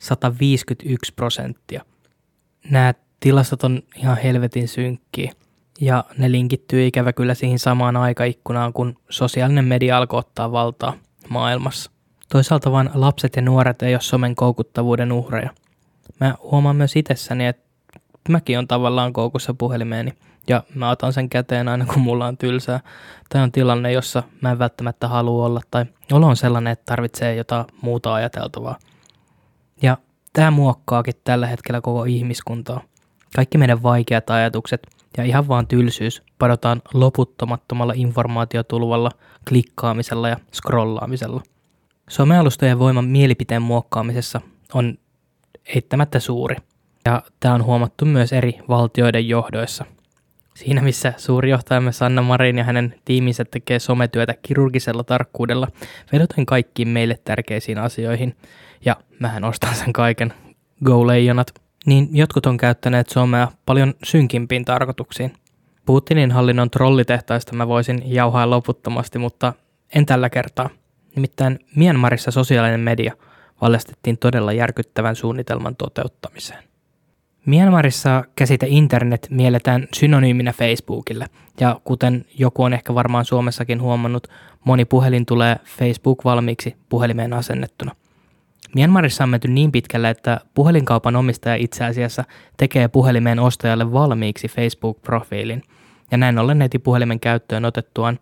151 0.01 1.13
prosenttia. 1.15 1.85
Nämä 2.71 2.95
tilastot 3.21 3.65
on 3.65 3.83
ihan 3.97 4.17
helvetin 4.17 4.69
synkkiä 4.69 5.33
ja 5.81 6.05
ne 6.19 6.31
linkittyy 6.33 6.87
ikävä 6.87 7.13
kyllä 7.13 7.35
siihen 7.35 7.59
samaan 7.59 7.97
aikaikkunaan, 7.97 8.73
kun 8.73 8.97
sosiaalinen 9.11 9.65
media 9.65 9.97
alkoi 9.97 10.19
ottaa 10.19 10.53
valtaa 10.53 10.95
maailmassa. 11.29 11.91
Toisaalta 12.29 12.73
vain 12.73 12.91
lapset 12.95 13.37
ja 13.37 13.43
nuoret 13.43 13.83
ei 13.83 13.95
ole 13.95 14.01
somen 14.01 14.35
koukuttavuuden 14.35 15.13
uhreja. 15.13 15.51
Mä 16.21 16.35
huomaan 16.43 16.77
myös 16.77 16.97
itsessäni, 16.97 17.47
että 17.47 17.70
mäkin 18.29 18.59
on 18.59 18.69
tavallaan 18.69 19.13
koukussa 19.13 19.55
puhelimeeni 19.55 20.13
ja 20.49 20.63
mä 20.75 20.91
otan 20.91 21.13
sen 21.13 21.29
käteen 21.29 21.69
aina 21.69 21.87
kun 21.87 22.03
mulla 22.03 22.27
on 22.27 22.37
tylsää. 22.37 22.81
Tai 23.29 23.43
on 23.43 23.53
tilanne, 23.53 23.93
jossa 23.93 24.23
mä 24.41 24.51
en 24.51 24.59
välttämättä 24.59 25.09
halua 25.09 25.47
olla 25.47 25.61
tai 25.71 25.85
olo 26.13 26.27
on 26.27 26.37
sellainen, 26.37 26.73
että 26.73 26.85
tarvitsee 26.87 27.35
jotain 27.35 27.65
muuta 27.83 28.15
ajateltavaa. 28.15 28.79
Ja 29.83 29.97
tämä 30.33 30.51
muokkaakin 30.51 31.15
tällä 31.25 31.47
hetkellä 31.47 31.81
koko 31.81 32.05
ihmiskuntaa. 32.05 32.81
Kaikki 33.37 33.59
meidän 33.59 33.83
vaikeat 33.83 34.31
ajatukset 34.31 34.87
ja 35.17 35.25
ihan 35.25 35.49
vaan 35.49 35.67
tylsyys 35.67 36.23
padotaan 36.39 36.83
loputtomattomalla 36.95 37.93
informaatiotulvalla, 37.97 39.11
klikkaamisella 39.49 40.29
ja 40.29 40.37
scrollaamisella. 40.53 41.43
Somealustojen 42.11 42.79
voiman 42.79 43.05
mielipiteen 43.05 43.63
muokkaamisessa 43.63 44.41
on 44.75 44.99
eittämättä 45.75 46.21
suuri. 46.21 46.57
Ja 47.05 47.23
tämä 47.41 47.55
on 47.55 47.65
huomattu 47.65 48.05
myös 48.05 48.33
eri 48.33 48.59
valtioiden 48.69 49.29
johdoissa. 49.29 49.85
Siinä 50.55 50.83
missä 50.83 51.13
suurjohtajamme 51.17 51.93
Sanna 51.93 52.23
Marin 52.23 52.59
ja 52.59 52.65
hänen 52.65 52.95
tiiminsä 53.05 53.45
tekee 53.45 53.79
sometyötä 53.79 54.35
kirurgisella 54.43 55.05
tarkkuudella, 55.05 55.69
vedoten 56.13 56.47
kaikkiin 56.47 56.89
meille 56.89 57.19
tärkeisiin 57.25 57.79
asioihin, 57.79 58.37
ja 58.85 58.97
mähän 59.19 59.45
ostan 59.45 59.75
sen 59.75 59.93
kaiken, 59.93 60.33
go 60.85 61.07
leijonat, 61.07 61.55
niin 61.87 62.09
jotkut 62.13 62.47
on 62.47 62.57
käyttäneet 62.57 63.09
somea 63.09 63.49
paljon 63.67 63.95
synkimpiin 64.05 64.65
tarkoituksiin. 64.65 65.33
Putinin 65.87 66.31
hallinnon 66.31 66.71
trollitehtaista 66.71 67.57
mä 67.57 67.69
voisin 67.69 68.03
jauhaa 68.05 68.51
loputtomasti, 68.51 69.19
mutta 69.19 69.53
en 69.95 70.07
tällä 70.07 70.31
kertaa. 70.31 70.71
Nimittäin 71.17 71.59
Myanmarissa 71.77 72.31
sosiaalinen 72.31 72.81
media 72.81 73.13
valjastettiin 73.61 74.19
todella 74.19 74.53
järkyttävän 74.53 75.17
suunnitelman 75.17 75.77
toteuttamiseen. 75.77 76.70
Myanmarissa 77.47 78.25
käsite 78.37 78.67
internet 78.69 79.27
mielletään 79.31 79.89
synonyyminä 79.95 80.53
Facebookille, 80.53 81.27
ja 81.61 81.81
kuten 81.85 82.25
joku 82.39 82.63
on 82.63 82.73
ehkä 82.73 82.95
varmaan 82.95 83.25
Suomessakin 83.25 83.83
huomannut, 83.83 84.27
moni 84.65 84.85
puhelin 84.85 85.27
tulee 85.27 85.57
Facebook 85.79 86.25
valmiiksi 86.25 86.77
puhelimeen 86.89 87.33
asennettuna. 87.33 87.93
Myanmarissa 88.75 89.25
on 89.25 89.31
menty 89.31 89.49
niin 89.49 89.73
pitkälle, 89.73 90.11
että 90.11 90.41
puhelinkaupan 90.55 91.17
omistaja 91.17 91.55
itse 91.55 91.85
asiassa 91.85 92.25
tekee 92.57 92.89
puhelimeen 92.89 93.39
ostajalle 93.39 93.93
valmiiksi 93.93 94.49
Facebook-profiilin, 94.49 95.63
ja 96.11 96.19
näin 96.19 96.39
ollen 96.39 96.59
netipuhelimen 96.59 97.21
käyttöön 97.21 97.65
otettuaan 97.65 98.19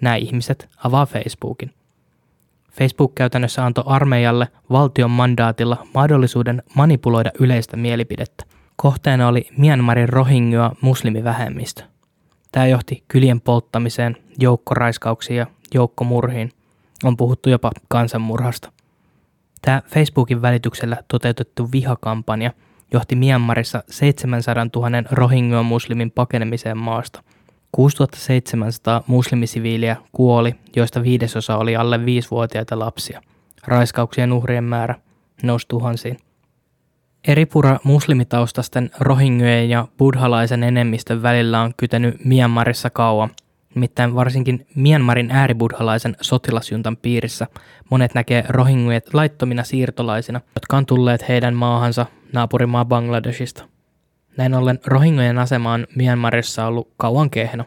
nämä 0.00 0.16
ihmiset 0.16 0.68
avaa 0.84 1.06
Facebookin. 1.06 1.74
Facebook 2.72 3.14
käytännössä 3.14 3.64
antoi 3.64 3.84
armeijalle 3.86 4.48
valtion 4.70 5.10
mandaatilla 5.10 5.86
mahdollisuuden 5.94 6.62
manipuloida 6.74 7.30
yleistä 7.40 7.76
mielipidettä. 7.76 8.44
Kohteena 8.82 9.28
oli 9.28 9.48
Myanmarin 9.56 10.08
rohingya 10.08 10.72
muslimivähemmistö. 10.80 11.82
Tämä 12.52 12.66
johti 12.66 13.04
kylien 13.08 13.40
polttamiseen, 13.40 14.16
joukkoraiskauksiin 14.38 15.36
ja 15.36 15.46
joukkomurhiin. 15.74 16.50
On 17.04 17.16
puhuttu 17.16 17.50
jopa 17.50 17.70
kansanmurhasta. 17.88 18.72
Tämä 19.62 19.82
Facebookin 19.86 20.42
välityksellä 20.42 20.96
toteutettu 21.08 21.72
vihakampanja 21.72 22.52
johti 22.92 23.16
Myanmarissa 23.16 23.84
700 23.90 24.66
000 24.76 24.90
rohingya 25.10 25.62
muslimin 25.62 26.10
pakenemiseen 26.10 26.78
maasta. 26.78 27.22
6700 27.72 29.02
muslimisiviiliä 29.06 29.96
kuoli, 30.12 30.54
joista 30.76 31.02
viidesosa 31.02 31.56
oli 31.56 31.76
alle 31.76 31.96
5-vuotiaita 31.96 32.78
lapsia. 32.78 33.22
Raiskauksien 33.66 34.32
uhrien 34.32 34.64
määrä 34.64 34.94
nousi 35.42 35.68
tuhansiin. 35.68 36.16
Eripura 37.28 37.78
muslimitaustasten 37.84 38.90
rohingyojen 39.00 39.70
ja 39.70 39.88
buddhalaisen 39.98 40.62
enemmistön 40.62 41.22
välillä 41.22 41.60
on 41.60 41.74
kytenyt 41.76 42.24
Myanmarissa 42.24 42.90
kauan. 42.90 43.30
Nimittäin 43.74 44.14
varsinkin 44.14 44.66
Myanmarin 44.74 45.30
ääribuddhalaisen 45.30 46.16
sotilasjuntan 46.20 46.96
piirissä 46.96 47.46
monet 47.90 48.14
näkee 48.14 48.44
rohingyoet 48.48 49.14
laittomina 49.14 49.64
siirtolaisina, 49.64 50.40
jotka 50.54 50.76
on 50.76 50.86
tulleet 50.86 51.28
heidän 51.28 51.54
maahansa 51.54 52.06
naapurimaa 52.32 52.84
Bangladesista. 52.84 53.64
Näin 54.36 54.54
ollen 54.54 54.78
rohingyojen 54.86 55.38
asema 55.38 55.72
on 55.72 55.86
Myanmarissa 55.96 56.66
ollut 56.66 56.92
kauan 56.96 57.30
kehno. 57.30 57.64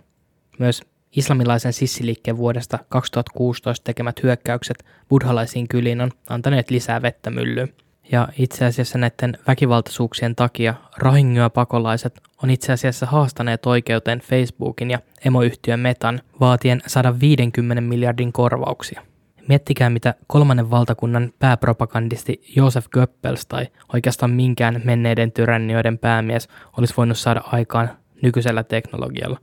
Myös 0.60 0.82
islamilaisen 1.12 1.74
sissiliikkeen 1.74 2.38
vuodesta 2.38 2.80
2016 2.90 3.84
tekemät 3.84 4.24
hyökkäykset 4.24 4.86
buddhalaisiin 5.10 5.68
kyliin 5.68 6.02
on 6.02 6.12
antaneet 6.30 6.70
lisää 6.70 7.02
vettä 7.02 7.30
myllyyn. 7.30 7.74
Ja 8.12 8.28
itse 8.38 8.66
asiassa 8.66 8.98
näiden 8.98 9.38
väkivaltaisuuksien 9.48 10.36
takia 10.36 10.74
Rohingya-pakolaiset 10.98 12.22
on 12.44 12.50
itse 12.50 12.74
asiassa 12.74 13.06
haastaneet 13.06 13.66
oikeuteen 13.66 14.20
Facebookin 14.20 14.92
ja 14.92 15.00
emoyhtiön 15.26 15.80
Metan 15.80 16.22
vaatien 16.40 16.82
150 16.88 17.82
miljardin 17.82 18.34
korvauksia. 18.34 19.02
Miettikää, 19.48 19.90
mitä 19.90 20.14
kolmannen 20.28 20.72
valtakunnan 20.72 21.34
pääpropagandisti 21.40 22.42
Josef 22.56 22.90
Goebbels 22.90 23.46
tai 23.46 23.68
oikeastaan 23.94 24.32
minkään 24.32 24.82
menneiden 24.84 25.32
tyrannioiden 25.32 25.98
päämies 25.98 26.48
olisi 26.78 26.94
voinut 26.98 27.18
saada 27.18 27.42
aikaan 27.46 27.90
nykyisellä 28.22 28.64
teknologialla. 28.64 29.40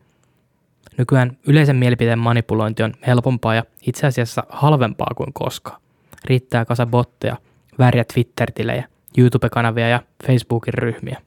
Nykyään 0.99 1.37
yleisen 1.46 1.77
mielipiteen 1.77 2.18
manipulointi 2.18 2.83
on 2.83 2.94
helpompaa 3.07 3.55
ja 3.55 3.64
itse 3.87 4.07
asiassa 4.07 4.44
halvempaa 4.49 5.12
kuin 5.16 5.33
koskaan. 5.33 5.81
Riittää 6.25 6.64
kasa 6.64 6.87
botteja– 6.87 7.37
väriä 7.81 8.05
Twitter-tilejä, 8.05 8.85
YouTube-kanavia 9.19 9.88
ja 9.88 10.03
Facebookin 10.27 10.75
ryhmiä. 10.75 11.23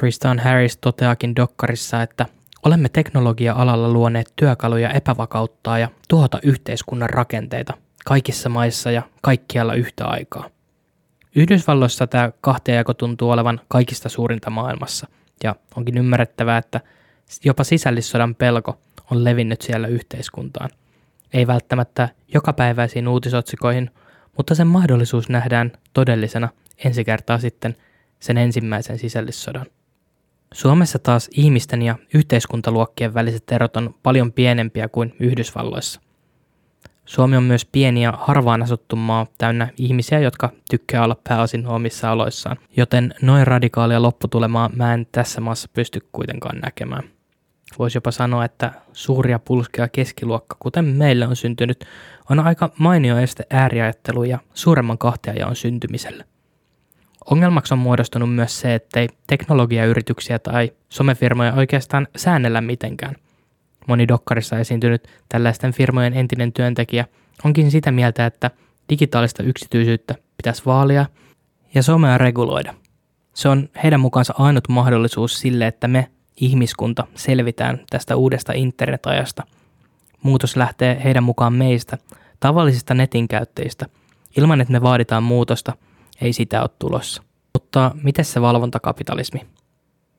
Tristan 0.00 0.38
Harris 0.38 0.76
toteakin 0.76 1.36
dokkarissa, 1.36 2.02
että 2.02 2.26
olemme 2.64 2.88
teknologia-alalla 2.88 3.88
luoneet 3.88 4.32
työkaluja 4.36 4.90
epävakauttaa 4.90 5.78
ja 5.78 5.88
tuhota 6.08 6.38
yhteiskunnan 6.42 7.10
rakenteita 7.10 7.74
kaikissa 8.04 8.48
maissa 8.48 8.90
ja 8.90 9.02
kaikkialla 9.20 9.74
yhtä 9.74 10.06
aikaa. 10.06 10.50
Yhdysvalloissa 11.34 12.06
tämä 12.06 12.32
kahtiajako 12.40 12.94
tuntuu 12.94 13.30
olevan 13.30 13.60
kaikista 13.68 14.08
suurinta 14.08 14.50
maailmassa, 14.50 15.06
ja 15.44 15.54
onkin 15.76 15.98
ymmärrettävää, 15.98 16.58
että 16.58 16.80
jopa 17.44 17.64
sisällissodan 17.64 18.34
pelko 18.34 18.78
on 19.10 19.24
levinnyt 19.24 19.62
siellä 19.62 19.88
yhteiskuntaan. 19.88 20.70
Ei 21.32 21.46
välttämättä 21.46 22.08
jokapäiväisiin 22.34 23.08
uutisotsikoihin, 23.08 23.90
mutta 24.36 24.54
sen 24.54 24.66
mahdollisuus 24.66 25.28
nähdään 25.28 25.72
todellisena 25.92 26.48
ensi 26.84 27.04
kertaa 27.04 27.38
sitten 27.38 27.76
sen 28.20 28.38
ensimmäisen 28.38 28.98
sisällissodan. 28.98 29.66
Suomessa 30.54 30.98
taas 30.98 31.30
ihmisten 31.36 31.82
ja 31.82 31.96
yhteiskuntaluokkien 32.14 33.14
väliset 33.14 33.52
erot 33.52 33.76
on 33.76 33.94
paljon 34.02 34.32
pienempiä 34.32 34.88
kuin 34.88 35.16
Yhdysvalloissa. 35.20 36.00
Suomi 37.04 37.36
on 37.36 37.42
myös 37.42 37.64
pieni 37.64 38.02
ja 38.02 38.12
harvaan 38.20 38.62
asuttu 38.62 38.96
maa 38.96 39.26
täynnä 39.38 39.68
ihmisiä, 39.76 40.20
jotka 40.20 40.50
tykkää 40.70 41.04
olla 41.04 41.16
pääosin 41.28 41.66
omissa 41.66 42.10
aloissaan, 42.10 42.56
joten 42.76 43.14
noin 43.22 43.46
radikaalia 43.46 44.02
lopputulemaa 44.02 44.70
mä 44.76 44.94
en 44.94 45.06
tässä 45.12 45.40
maassa 45.40 45.68
pysty 45.72 46.00
kuitenkaan 46.12 46.58
näkemään. 46.58 47.02
Voisi 47.78 47.96
jopa 47.96 48.10
sanoa, 48.10 48.44
että 48.44 48.72
suuria 48.92 49.38
pulskea 49.38 49.88
keskiluokka, 49.88 50.56
kuten 50.58 50.84
meille 50.84 51.26
on 51.26 51.36
syntynyt, 51.36 51.84
on 52.32 52.40
aika 52.40 52.70
mainio 52.78 53.18
este 53.18 53.46
ääriajattelu 53.50 54.24
ja 54.24 54.38
suuremman 54.54 54.98
kahtiajaon 54.98 55.56
syntymiselle. 55.56 56.24
Ongelmaksi 57.30 57.74
on 57.74 57.78
muodostunut 57.78 58.34
myös 58.34 58.60
se, 58.60 58.74
ettei 58.74 59.08
teknologiayrityksiä 59.26 60.38
tai 60.38 60.72
somefirmoja 60.88 61.52
oikeastaan 61.52 62.08
säännellä 62.16 62.60
mitenkään. 62.60 63.16
Moni 63.88 64.08
dokkarissa 64.08 64.58
esiintynyt 64.58 65.08
tällaisten 65.28 65.72
firmojen 65.72 66.14
entinen 66.14 66.52
työntekijä 66.52 67.04
onkin 67.44 67.70
sitä 67.70 67.90
mieltä, 67.90 68.26
että 68.26 68.50
digitaalista 68.88 69.42
yksityisyyttä 69.42 70.14
pitäisi 70.36 70.62
vaalia 70.66 71.06
ja 71.74 71.82
somea 71.82 72.18
reguloida. 72.18 72.74
Se 73.34 73.48
on 73.48 73.68
heidän 73.82 74.00
mukaansa 74.00 74.34
ainut 74.38 74.68
mahdollisuus 74.68 75.40
sille, 75.40 75.66
että 75.66 75.88
me 75.88 76.10
ihmiskunta 76.36 77.06
selvitään 77.14 77.80
tästä 77.90 78.16
uudesta 78.16 78.52
internetajasta. 78.52 79.42
Muutos 80.22 80.56
lähtee 80.56 81.00
heidän 81.04 81.24
mukaan 81.24 81.52
meistä, 81.52 81.98
tavallisista 82.42 82.94
netin 82.94 83.28
käyttäjistä. 83.28 83.86
Ilman, 84.36 84.60
että 84.60 84.72
me 84.72 84.82
vaaditaan 84.82 85.22
muutosta, 85.22 85.72
ei 86.20 86.32
sitä 86.32 86.60
ole 86.60 86.70
tulossa. 86.78 87.22
Mutta 87.54 87.90
miten 88.02 88.24
se 88.24 88.40
valvontakapitalismi? 88.40 89.40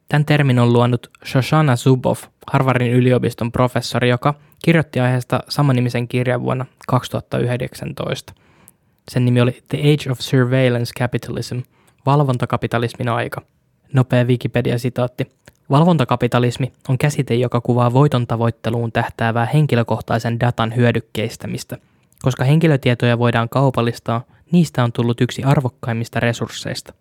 Tämän 0.10 0.26
termin 0.26 0.60
on 0.60 0.74
luonut 0.74 1.10
Shoshana 1.26 1.76
Zuboff, 1.76 2.24
Harvardin 2.48 2.92
yliopiston 2.92 3.52
professori, 3.52 4.10
joka 4.10 4.34
kirjoitti 4.66 5.00
aiheesta 5.00 5.40
samanimisen 5.50 6.08
kirjan 6.08 6.42
vuonna 6.42 6.66
2019. 6.88 8.34
Sen 9.12 9.26
nimi 9.26 9.42
oli 9.42 9.64
The 9.70 9.78
Age 9.78 10.12
of 10.12 10.20
Surveillance 10.20 10.94
Capitalism, 11.00 11.60
valvontakapitalismin 12.06 13.10
aika. 13.10 13.42
Nopea 13.94 14.24
Wikipedia-sitaatti. 14.24 15.28
Valvontakapitalismi 15.70 16.74
on 16.90 16.98
käsite, 16.98 17.36
joka 17.36 17.62
kuvaa 17.62 17.94
voiton 17.94 18.28
tavoitteluun 18.28 18.92
tähtäävää 18.92 19.46
henkilökohtaisen 19.46 20.40
datan 20.40 20.76
hyödykkeistämistä. 20.76 21.78
Koska 22.24 22.44
henkilötietoja 22.44 23.20
voidaan 23.20 23.50
kaupallistaa, 23.50 24.22
niistä 24.52 24.84
on 24.84 24.92
tullut 24.92 25.22
yksi 25.22 25.44
arvokkaimmista 25.44 26.20
resursseista. 26.20 26.94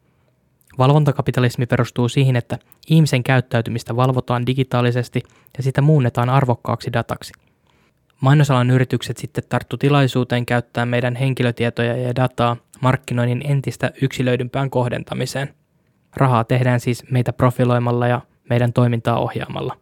Valvontakapitalismi 0.78 1.66
perustuu 1.66 2.08
siihen, 2.08 2.36
että 2.36 2.58
ihmisen 2.88 3.22
käyttäytymistä 3.22 3.96
valvotaan 3.96 4.46
digitaalisesti 4.46 5.22
ja 5.56 5.62
sitä 5.62 5.82
muunnetaan 5.82 6.30
arvokkaaksi 6.30 6.92
dataksi. 6.92 7.32
Mainosalan 8.20 8.70
yritykset 8.70 9.16
sitten 9.16 9.44
tarttu 9.48 9.76
tilaisuuteen 9.76 10.46
käyttää 10.46 10.86
meidän 10.86 11.16
henkilötietoja 11.16 11.96
ja 11.96 12.16
dataa 12.16 12.56
markkinoinnin 12.80 13.42
entistä 13.44 13.92
yksilöidympään 14.02 14.70
kohdentamiseen. 14.70 15.54
Rahaa 16.16 16.44
tehdään 16.44 16.80
siis 16.80 17.04
meitä 17.10 17.32
profiloimalla 17.32 18.06
ja 18.06 18.20
meidän 18.50 18.72
toimintaa 18.72 19.18
ohjaamalla. 19.18 19.81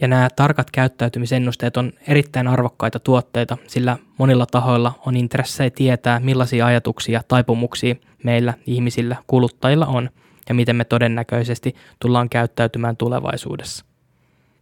Ja 0.00 0.08
nämä 0.08 0.28
tarkat 0.36 0.70
käyttäytymisennusteet 0.70 1.76
on 1.76 1.92
erittäin 2.08 2.48
arvokkaita 2.48 2.98
tuotteita, 2.98 3.56
sillä 3.66 3.96
monilla 4.18 4.46
tahoilla 4.46 4.92
on 5.06 5.16
intressejä 5.16 5.70
tietää, 5.70 6.20
millaisia 6.20 6.66
ajatuksia 6.66 7.12
ja 7.12 7.22
taipumuksia 7.28 7.94
meillä 8.24 8.54
ihmisillä, 8.66 9.16
kuluttajilla 9.26 9.86
on, 9.86 10.10
ja 10.48 10.54
miten 10.54 10.76
me 10.76 10.84
todennäköisesti 10.84 11.74
tullaan 12.00 12.28
käyttäytymään 12.28 12.96
tulevaisuudessa. 12.96 13.84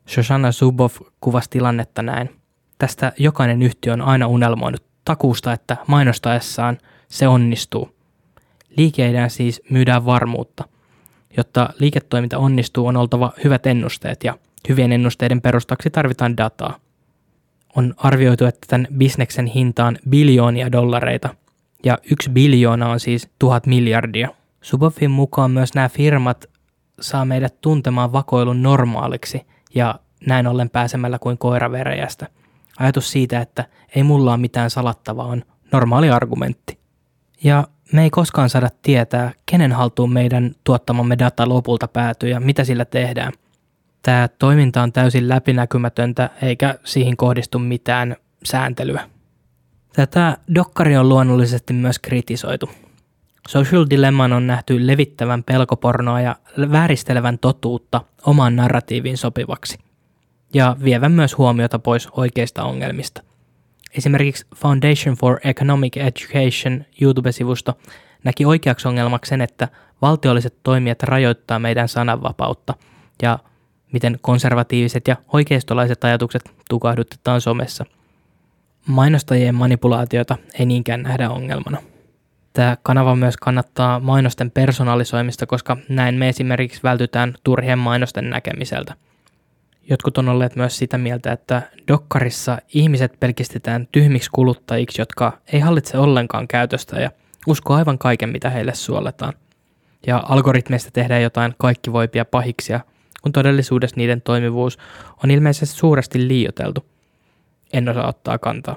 Shoshana 0.08 0.52
Zuboff 0.52 1.00
kuvasi 1.20 1.50
tilannetta 1.50 2.02
näin. 2.02 2.30
Tästä 2.78 3.12
jokainen 3.18 3.62
yhtiö 3.62 3.92
on 3.92 4.02
aina 4.02 4.26
unelmoinut 4.26 4.82
takuusta, 5.04 5.52
että 5.52 5.76
mainostaessaan 5.86 6.78
se 7.08 7.28
onnistuu. 7.28 7.96
Liikeidään 8.76 9.30
siis 9.30 9.62
myydään 9.70 10.06
varmuutta. 10.06 10.64
Jotta 11.36 11.70
liiketoiminta 11.78 12.38
onnistuu, 12.38 12.86
on 12.86 12.96
oltava 12.96 13.32
hyvät 13.44 13.66
ennusteet 13.66 14.24
ja 14.24 14.38
Hyvien 14.68 14.92
ennusteiden 14.92 15.40
perustaksi 15.40 15.90
tarvitaan 15.90 16.36
dataa. 16.36 16.78
On 17.76 17.94
arvioitu, 17.96 18.44
että 18.44 18.66
tämän 18.68 18.86
bisneksen 18.96 19.46
hinta 19.46 19.86
on 19.86 19.96
biljoonia 20.08 20.72
dollareita, 20.72 21.34
ja 21.84 21.98
yksi 22.10 22.30
biljoona 22.30 22.88
on 22.88 23.00
siis 23.00 23.28
tuhat 23.38 23.66
miljardia. 23.66 24.28
Suboffin 24.60 25.10
mukaan 25.10 25.50
myös 25.50 25.74
nämä 25.74 25.88
firmat 25.88 26.44
saa 27.00 27.24
meidät 27.24 27.60
tuntemaan 27.60 28.12
vakoilun 28.12 28.62
normaaliksi 28.62 29.46
ja 29.74 29.94
näin 30.26 30.46
ollen 30.46 30.70
pääsemällä 30.70 31.18
kuin 31.18 31.38
koira 31.38 31.72
veräjästä. 31.72 32.26
Ajatus 32.78 33.10
siitä, 33.10 33.40
että 33.40 33.64
ei 33.96 34.02
mulla 34.02 34.30
ole 34.30 34.40
mitään 34.40 34.70
salattavaa, 34.70 35.26
on 35.26 35.42
normaali 35.72 36.10
argumentti. 36.10 36.78
Ja 37.44 37.68
me 37.92 38.02
ei 38.02 38.10
koskaan 38.10 38.50
saada 38.50 38.70
tietää, 38.82 39.32
kenen 39.46 39.72
haltuun 39.72 40.12
meidän 40.12 40.54
tuottamamme 40.64 41.18
data 41.18 41.48
lopulta 41.48 41.88
päätyy 41.88 42.28
ja 42.28 42.40
mitä 42.40 42.64
sillä 42.64 42.84
tehdään– 42.84 43.32
Tämä 44.02 44.28
toiminta 44.28 44.82
on 44.82 44.92
täysin 44.92 45.28
läpinäkymätöntä 45.28 46.30
eikä 46.42 46.74
siihen 46.84 47.16
kohdistu 47.16 47.58
mitään 47.58 48.16
sääntelyä. 48.44 49.10
Tätä 49.92 50.36
dokkari 50.54 50.96
on 50.96 51.08
luonnollisesti 51.08 51.72
myös 51.72 51.98
kritisoitu. 51.98 52.70
Social 53.48 53.86
Dilemman 53.90 54.32
on 54.32 54.46
nähty 54.46 54.86
levittävän 54.86 55.44
pelkopornoa 55.44 56.20
ja 56.20 56.36
vääristelevän 56.72 57.38
totuutta 57.38 58.00
omaan 58.26 58.56
narratiiviin 58.56 59.16
sopivaksi, 59.16 59.78
ja 60.54 60.76
vievän 60.84 61.12
myös 61.12 61.38
huomiota 61.38 61.78
pois 61.78 62.08
oikeista 62.12 62.64
ongelmista. 62.64 63.22
Esimerkiksi 63.94 64.46
Foundation 64.56 65.16
for 65.16 65.38
Economic 65.44 65.96
Education 65.96 66.84
YouTube-sivusto 67.00 67.78
näki 68.24 68.44
oikeaksi 68.44 68.88
ongelmaksi 68.88 69.28
sen, 69.28 69.40
että 69.40 69.68
valtiolliset 70.02 70.56
toimijat 70.62 71.02
rajoittaa 71.02 71.58
meidän 71.58 71.88
sananvapautta 71.88 72.74
ja 73.22 73.38
miten 73.92 74.18
konservatiiviset 74.20 75.08
ja 75.08 75.16
oikeistolaiset 75.32 76.04
ajatukset 76.04 76.42
tukahdutetaan 76.68 77.40
somessa. 77.40 77.84
Mainostajien 78.86 79.54
manipulaatiota 79.54 80.36
ei 80.58 80.66
niinkään 80.66 81.02
nähdä 81.02 81.30
ongelmana. 81.30 81.78
Tämä 82.52 82.76
kanava 82.82 83.16
myös 83.16 83.36
kannattaa 83.36 84.00
mainosten 84.00 84.50
personalisoimista, 84.50 85.46
koska 85.46 85.76
näin 85.88 86.14
me 86.14 86.28
esimerkiksi 86.28 86.82
vältytään 86.82 87.34
turhien 87.44 87.78
mainosten 87.78 88.30
näkemiseltä. 88.30 88.94
Jotkut 89.90 90.18
on 90.18 90.28
olleet 90.28 90.56
myös 90.56 90.78
sitä 90.78 90.98
mieltä, 90.98 91.32
että 91.32 91.62
dokkarissa 91.88 92.58
ihmiset 92.74 93.20
pelkistetään 93.20 93.88
tyhmiksi 93.92 94.30
kuluttajiksi, 94.32 95.00
jotka 95.00 95.38
ei 95.52 95.60
hallitse 95.60 95.98
ollenkaan 95.98 96.48
käytöstä 96.48 97.00
ja 97.00 97.10
usko 97.46 97.74
aivan 97.74 97.98
kaiken, 97.98 98.28
mitä 98.28 98.50
heille 98.50 98.74
suoletaan. 98.74 99.32
Ja 100.06 100.22
algoritmeista 100.28 100.90
tehdään 100.90 101.22
jotain 101.22 101.54
kaikkivoipia 101.58 102.24
pahiksia– 102.24 102.80
kun 103.22 103.32
todellisuudessa 103.32 103.96
niiden 103.96 104.22
toimivuus 104.22 104.78
on 105.24 105.30
ilmeisesti 105.30 105.76
suuresti 105.76 106.28
liioteltu. 106.28 106.86
En 107.72 107.88
osaa 107.88 108.08
ottaa 108.08 108.38
kantaa. 108.38 108.76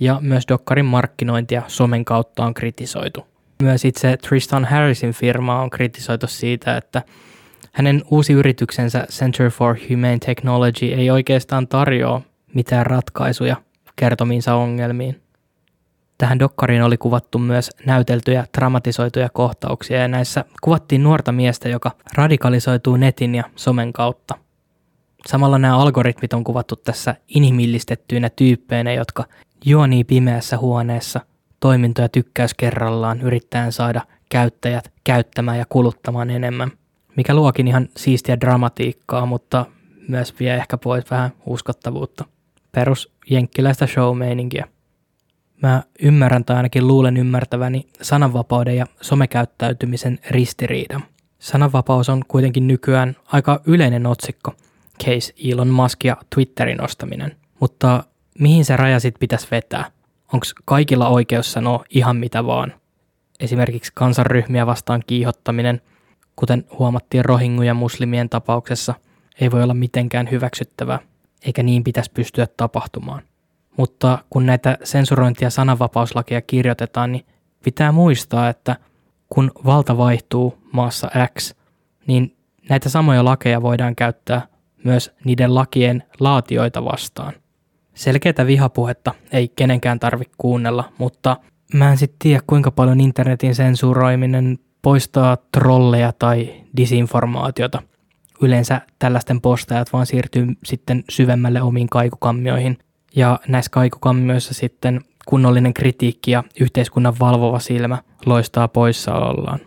Ja 0.00 0.18
myös 0.20 0.44
Dokkarin 0.48 0.84
markkinointia 0.84 1.62
somen 1.66 2.04
kautta 2.04 2.44
on 2.44 2.54
kritisoitu. 2.54 3.26
Myös 3.62 3.84
itse 3.84 4.16
Tristan 4.16 4.64
Harrisin 4.64 5.12
firma 5.12 5.60
on 5.60 5.70
kritisoitu 5.70 6.26
siitä, 6.26 6.76
että 6.76 7.02
hänen 7.72 8.02
uusi 8.10 8.32
yrityksensä 8.32 9.06
Center 9.10 9.50
for 9.50 9.76
Humane 9.90 10.18
Technology 10.18 10.86
ei 10.86 11.10
oikeastaan 11.10 11.68
tarjoa 11.68 12.22
mitään 12.54 12.86
ratkaisuja 12.86 13.56
kertomiinsa 13.96 14.54
ongelmiin. 14.54 15.27
Tähän 16.18 16.38
dokkariin 16.38 16.82
oli 16.82 16.96
kuvattu 16.96 17.38
myös 17.38 17.70
näyteltyjä 17.86 18.46
dramatisoituja 18.58 19.28
kohtauksia 19.28 20.00
ja 20.00 20.08
näissä 20.08 20.44
kuvattiin 20.62 21.02
nuorta 21.02 21.32
miestä, 21.32 21.68
joka 21.68 21.90
radikalisoituu 22.14 22.96
netin 22.96 23.34
ja 23.34 23.44
somen 23.56 23.92
kautta. 23.92 24.34
Samalla 25.26 25.58
nämä 25.58 25.78
algoritmit 25.78 26.32
on 26.32 26.44
kuvattu 26.44 26.76
tässä 26.76 27.14
inhimillistettyinä 27.28 28.30
tyyppeinä, 28.30 28.92
jotka 28.92 29.24
juonii 29.64 30.04
pimeässä 30.04 30.58
huoneessa 30.58 31.20
toimintoja 31.60 32.08
tykkäys 32.08 32.54
kerrallaan 32.54 33.20
yrittäen 33.20 33.72
saada 33.72 34.00
käyttäjät 34.30 34.92
käyttämään 35.04 35.58
ja 35.58 35.66
kuluttamaan 35.68 36.30
enemmän, 36.30 36.70
mikä 37.16 37.34
luokin 37.34 37.68
ihan 37.68 37.88
siistiä 37.96 38.40
dramatiikkaa, 38.40 39.26
mutta 39.26 39.66
myös 40.08 40.34
vie 40.40 40.54
ehkä 40.54 40.78
pois 40.78 41.10
vähän 41.10 41.30
uskottavuutta. 41.46 42.24
Perus 42.72 43.12
jenkkiläistä 43.30 43.86
show-meininkiä. 43.86 44.68
Mä 45.62 45.82
ymmärrän 46.02 46.44
tai 46.44 46.56
ainakin 46.56 46.88
luulen 46.88 47.16
ymmärtäväni 47.16 47.86
sananvapauden 48.02 48.76
ja 48.76 48.86
somekäyttäytymisen 49.00 50.18
ristiriidan. 50.30 51.04
Sananvapaus 51.38 52.08
on 52.08 52.22
kuitenkin 52.28 52.66
nykyään 52.66 53.16
aika 53.26 53.60
yleinen 53.66 54.06
otsikko, 54.06 54.54
case 55.04 55.32
Elon 55.44 55.68
Musk 55.68 56.04
ja 56.04 56.16
Twitterin 56.34 56.84
ostaminen. 56.84 57.36
Mutta 57.60 58.04
mihin 58.38 58.64
se 58.64 58.76
raja 58.76 59.00
sitten 59.00 59.20
pitäisi 59.20 59.48
vetää? 59.50 59.90
Onko 60.32 60.46
kaikilla 60.64 61.08
oikeus 61.08 61.52
sanoa 61.52 61.84
ihan 61.90 62.16
mitä 62.16 62.46
vaan? 62.46 62.72
Esimerkiksi 63.40 63.92
kansanryhmiä 63.94 64.66
vastaan 64.66 65.02
kiihottaminen, 65.06 65.80
kuten 66.36 66.64
huomattiin 66.78 67.24
rohingu 67.24 67.62
ja 67.62 67.74
muslimien 67.74 68.28
tapauksessa, 68.28 68.94
ei 69.40 69.50
voi 69.50 69.62
olla 69.62 69.74
mitenkään 69.74 70.30
hyväksyttävää, 70.30 70.98
eikä 71.42 71.62
niin 71.62 71.84
pitäisi 71.84 72.10
pystyä 72.14 72.46
tapahtumaan. 72.56 73.22
Mutta 73.78 74.18
kun 74.30 74.46
näitä 74.46 74.78
sensurointi- 74.84 75.44
ja 75.44 75.50
sananvapauslakeja 75.50 76.40
kirjoitetaan, 76.42 77.12
niin 77.12 77.26
pitää 77.64 77.92
muistaa, 77.92 78.48
että 78.48 78.76
kun 79.28 79.50
valta 79.64 79.96
vaihtuu 79.96 80.58
maassa 80.72 81.10
X, 81.38 81.54
niin 82.06 82.36
näitä 82.68 82.88
samoja 82.88 83.24
lakeja 83.24 83.62
voidaan 83.62 83.96
käyttää 83.96 84.46
myös 84.84 85.12
niiden 85.24 85.54
lakien 85.54 86.02
laatioita 86.20 86.84
vastaan. 86.84 87.32
Selkeätä 87.94 88.46
vihapuhetta 88.46 89.14
ei 89.32 89.48
kenenkään 89.56 89.98
tarvitse 89.98 90.34
kuunnella, 90.38 90.92
mutta 90.98 91.36
mä 91.74 91.90
en 91.90 91.96
sitten 91.96 92.18
tiedä 92.18 92.42
kuinka 92.46 92.70
paljon 92.70 93.00
internetin 93.00 93.54
sensuroiminen 93.54 94.58
poistaa 94.82 95.36
trolleja 95.52 96.12
tai 96.18 96.54
disinformaatiota. 96.76 97.82
Yleensä 98.42 98.80
tällaisten 98.98 99.40
postajat 99.40 99.92
vaan 99.92 100.06
siirtyy 100.06 100.46
sitten 100.64 101.04
syvemmälle 101.10 101.62
omiin 101.62 101.88
kaikukammioihin 101.88 102.78
ja 103.16 103.40
näissä 103.48 103.70
kaikukammioissa 103.70 104.54
sitten 104.54 105.00
kunnollinen 105.26 105.74
kritiikki 105.74 106.30
ja 106.30 106.44
yhteiskunnan 106.60 107.18
valvova 107.20 107.58
silmä 107.58 107.98
loistaa 108.26 108.68
poissaolollaan. 108.68 109.60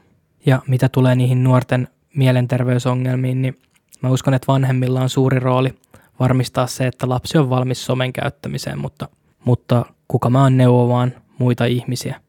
Ja 0.45 0.62
mitä 0.67 0.89
tulee 0.89 1.15
niihin 1.15 1.43
nuorten 1.43 1.88
mielenterveysongelmiin, 2.15 3.41
niin 3.41 3.58
mä 4.01 4.10
uskon, 4.10 4.34
että 4.34 4.47
vanhemmilla 4.47 5.01
on 5.01 5.10
suuri 5.10 5.39
rooli 5.39 5.73
varmistaa 6.19 6.67
se, 6.67 6.88
että 6.88 7.10
lapsi 7.10 7.38
on 7.38 7.49
valmis 7.49 7.86
somen 7.86 8.13
käyttämiseen, 8.13 8.80
mutta, 8.80 9.08
mutta 9.45 9.86
kuka 10.08 10.30
mä 10.30 10.43
oon 10.43 10.58
neuvomaan 10.58 11.13
muita 11.38 11.65
ihmisiä. 11.65 12.21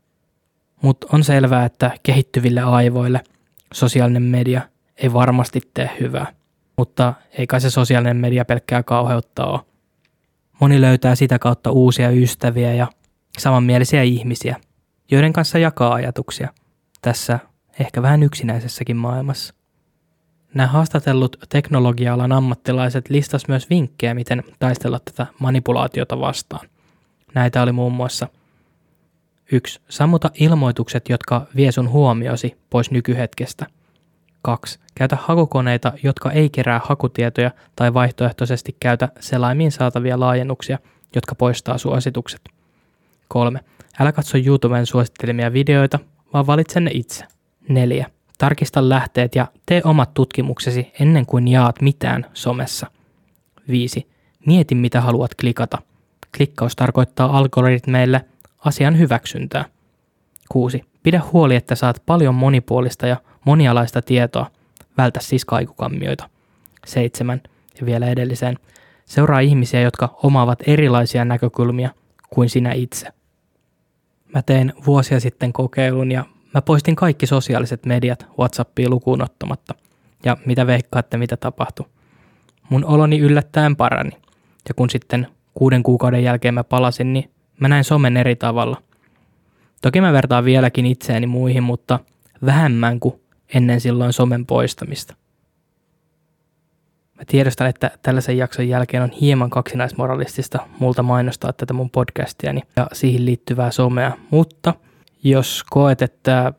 Mutta 0.83 1.07
on 1.13 1.25
selvää, 1.25 1.65
että 1.65 1.91
kehittyville 2.03 2.61
aivoille 2.61 3.21
sosiaalinen 3.75 4.23
media 4.23 4.61
ei 4.97 5.13
varmasti 5.13 5.61
tee 5.75 5.91
hyvää. 6.01 6.27
Mutta 6.77 7.15
ei 7.39 7.47
kai 7.47 7.61
se 7.61 7.71
sosiaalinen 7.71 8.17
media 8.17 8.45
pelkkää 8.45 8.83
kauheutta 8.83 9.45
ole. 9.45 9.61
Moni 10.63 10.81
löytää 10.81 11.15
sitä 11.15 11.39
kautta 11.39 11.71
uusia 11.71 12.11
ystäviä 12.11 12.75
ja 12.75 12.87
samanmielisiä 13.39 14.03
ihmisiä, 14.03 14.57
joiden 15.11 15.33
kanssa 15.33 15.59
jakaa 15.59 15.95
ajatuksia 15.95 16.49
tässä 17.01 17.39
ehkä 17.81 18.03
vähän 18.03 18.23
yksinäisessäkin 18.23 18.97
maailmassa. 18.97 19.55
Nämä 20.55 20.67
haastatellut 20.67 21.37
teknologia-alan 21.49 22.33
ammattilaiset 22.33 23.11
listas 23.11 23.49
myös 23.49 23.71
vinkkejä, 23.71 24.15
miten 24.15 24.43
taistella 24.59 24.99
tätä 24.99 25.27
manipulaatiota 25.39 26.21
vastaan. 26.21 26.69
Näitä 27.35 27.63
oli 27.63 27.73
muun 27.73 27.93
muassa 27.93 28.29
1. 29.53 29.81
Sammuta 29.89 30.31
ilmoitukset, 30.35 31.09
jotka 31.09 31.47
vie 31.57 31.73
sun 31.73 31.91
huomiosi 31.91 32.57
pois 32.71 32.91
nykyhetkestä. 32.91 33.67
2. 34.43 34.79
Käytä 34.95 35.19
hakukoneita, 35.21 35.93
jotka 36.03 36.31
ei 36.31 36.51
kerää 36.51 36.81
hakutietoja 36.85 37.51
tai 37.77 37.95
vaihtoehtoisesti 37.95 38.77
käytä 38.81 39.09
selaimiin 39.21 39.73
saatavia 39.73 40.21
laajennuksia, 40.21 40.79
jotka 41.15 41.35
poistaa 41.35 41.79
suositukset. 41.79 42.41
3. 43.29 43.61
Älä 44.01 44.13
katso 44.13 44.39
YouTuben 44.39 44.87
suosittelemia 44.87 45.53
videoita, 45.53 45.99
vaan 46.33 46.47
valitse 46.47 46.81
ne 46.81 46.91
itse. 46.95 47.25
4. 47.69 48.07
Tarkista 48.39 48.89
lähteet 48.89 49.35
ja 49.35 49.47
tee 49.67 49.81
omat 49.85 50.15
tutkimuksesi 50.15 50.93
ennen 51.01 51.27
kuin 51.27 51.49
jaat 51.49 51.81
mitään 51.81 52.27
somessa. 52.33 52.87
5. 53.69 54.07
Mieti 54.47 54.75
mitä 54.75 55.01
haluat 55.01 55.35
klikata. 55.35 55.79
Klikkaus 56.37 56.77
tarkoittaa 56.77 57.39
algoritmeille 57.39 58.25
asian 58.65 58.99
hyväksyntää. 58.99 59.65
6. 60.49 60.85
Pidä 61.03 61.23
huoli, 61.33 61.57
että 61.57 61.75
saat 61.75 62.03
paljon 62.07 62.35
monipuolista 62.35 63.07
ja 63.07 63.17
monialaista 63.45 64.03
tietoa. 64.03 64.51
Vältä 64.99 65.21
siis 65.21 65.45
kaikukammioita. 65.45 66.29
7. 66.87 67.41
Ja 67.81 67.87
vielä 67.87 68.07
edelliseen. 68.07 68.59
Seuraa 69.05 69.41
ihmisiä, 69.41 69.81
jotka 69.81 70.19
omaavat 70.23 70.59
erilaisia 70.67 71.25
näkökulmia 71.25 71.91
kuin 72.31 72.49
sinä 72.49 72.73
itse. 72.73 73.09
Mä 74.35 74.43
tein 74.43 74.73
vuosia 74.87 75.21
sitten 75.21 75.53
kokeilun 75.53 76.13
ja 76.13 76.25
Mä 76.55 76.63
poistin 76.63 76.97
kaikki 76.97 77.27
sosiaaliset 77.27 77.87
mediat 77.87 78.27
WhatsAppia 78.39 78.91
lukuun 78.91 79.23
ottamatta. 79.23 79.75
Ja 80.25 80.37
mitä 80.47 80.67
veikkaatte, 80.67 81.17
mitä 81.17 81.37
tapahtui? 81.37 81.87
Mun 82.69 82.85
oloni 82.85 83.19
yllättäen 83.19 83.77
parani. 83.77 84.11
Ja 84.69 84.75
kun 84.77 84.91
sitten 84.91 85.27
kuuden 85.55 85.83
kuukauden 85.83 86.25
jälkeen 86.25 86.55
mä 86.55 86.65
palasin, 86.65 87.13
niin 87.13 87.31
mä 87.61 87.69
näin 87.69 87.85
somen 87.85 88.17
eri 88.17 88.37
tavalla. 88.37 88.83
Toki 89.83 90.01
mä 90.01 90.13
vertaan 90.13 90.45
vieläkin 90.45 90.87
itseäni 90.87 91.27
muihin, 91.27 91.63
mutta 91.63 91.99
vähemmän 92.45 93.01
kuin 93.01 93.21
ennen 93.55 93.81
silloin 93.81 94.13
somen 94.13 94.47
poistamista. 94.47 95.15
Mä 97.15 97.23
tiedostan, 97.27 97.67
että 97.67 97.91
tällaisen 98.03 98.39
jakson 98.39 98.69
jälkeen 98.69 99.03
on 99.03 99.11
hieman 99.11 99.51
kaksinaismoralistista 99.51 100.59
multa 100.79 101.03
mainostaa 101.03 101.53
tätä 101.53 101.73
mun 101.73 101.91
podcastiani 101.91 102.61
ja 102.77 102.87
siihen 102.93 103.27
liittyvää 103.27 103.71
somea, 103.71 104.13
mutta– 104.31 104.75
jos 105.25 105.65
koet, 105.71 106.03
että 106.03 106.53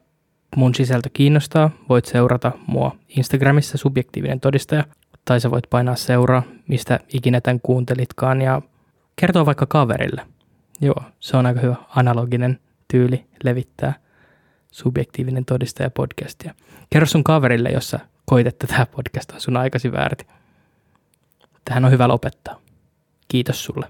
mun 0.56 0.76
sisältö 0.76 1.10
kiinnostaa, 1.14 1.70
voit 1.90 2.06
seurata 2.06 2.52
mua 2.68 2.96
Instagramissa 3.18 3.78
subjektiivinen 3.78 4.40
todistaja, 4.40 4.84
tai 5.26 5.40
sä 5.40 5.52
voit 5.52 5.70
painaa 5.70 5.96
seuraa, 5.96 6.44
mistä 6.68 7.00
ikinä 7.14 7.42
tämän 7.42 7.60
kuuntelitkaan, 7.64 8.42
ja 8.42 8.62
kertoa 9.16 9.46
vaikka 9.46 9.66
kaverille. 9.66 10.22
Joo, 10.82 11.04
se 11.20 11.38
on 11.38 11.46
aika 11.46 11.60
hyvä 11.60 11.76
analoginen 11.96 12.60
tyyli 12.94 13.26
levittää 13.44 13.94
subjektiivinen 14.72 15.46
todistaja 15.46 15.90
podcastia. 15.90 16.54
Kerro 16.90 17.06
sun 17.06 17.24
kaverille, 17.24 17.70
jos 17.70 17.90
sä 17.90 18.00
koit, 18.26 18.48
että 18.48 18.68
tämä 18.68 18.86
podcast 18.86 19.32
on 19.32 19.42
sun 19.42 19.58
aikasi 19.58 19.92
väärti. 19.92 20.28
Tähän 21.66 21.86
on 21.86 21.92
hyvä 21.92 22.08
lopettaa. 22.08 22.60
Kiitos 23.28 23.64
sulle. 23.64 23.88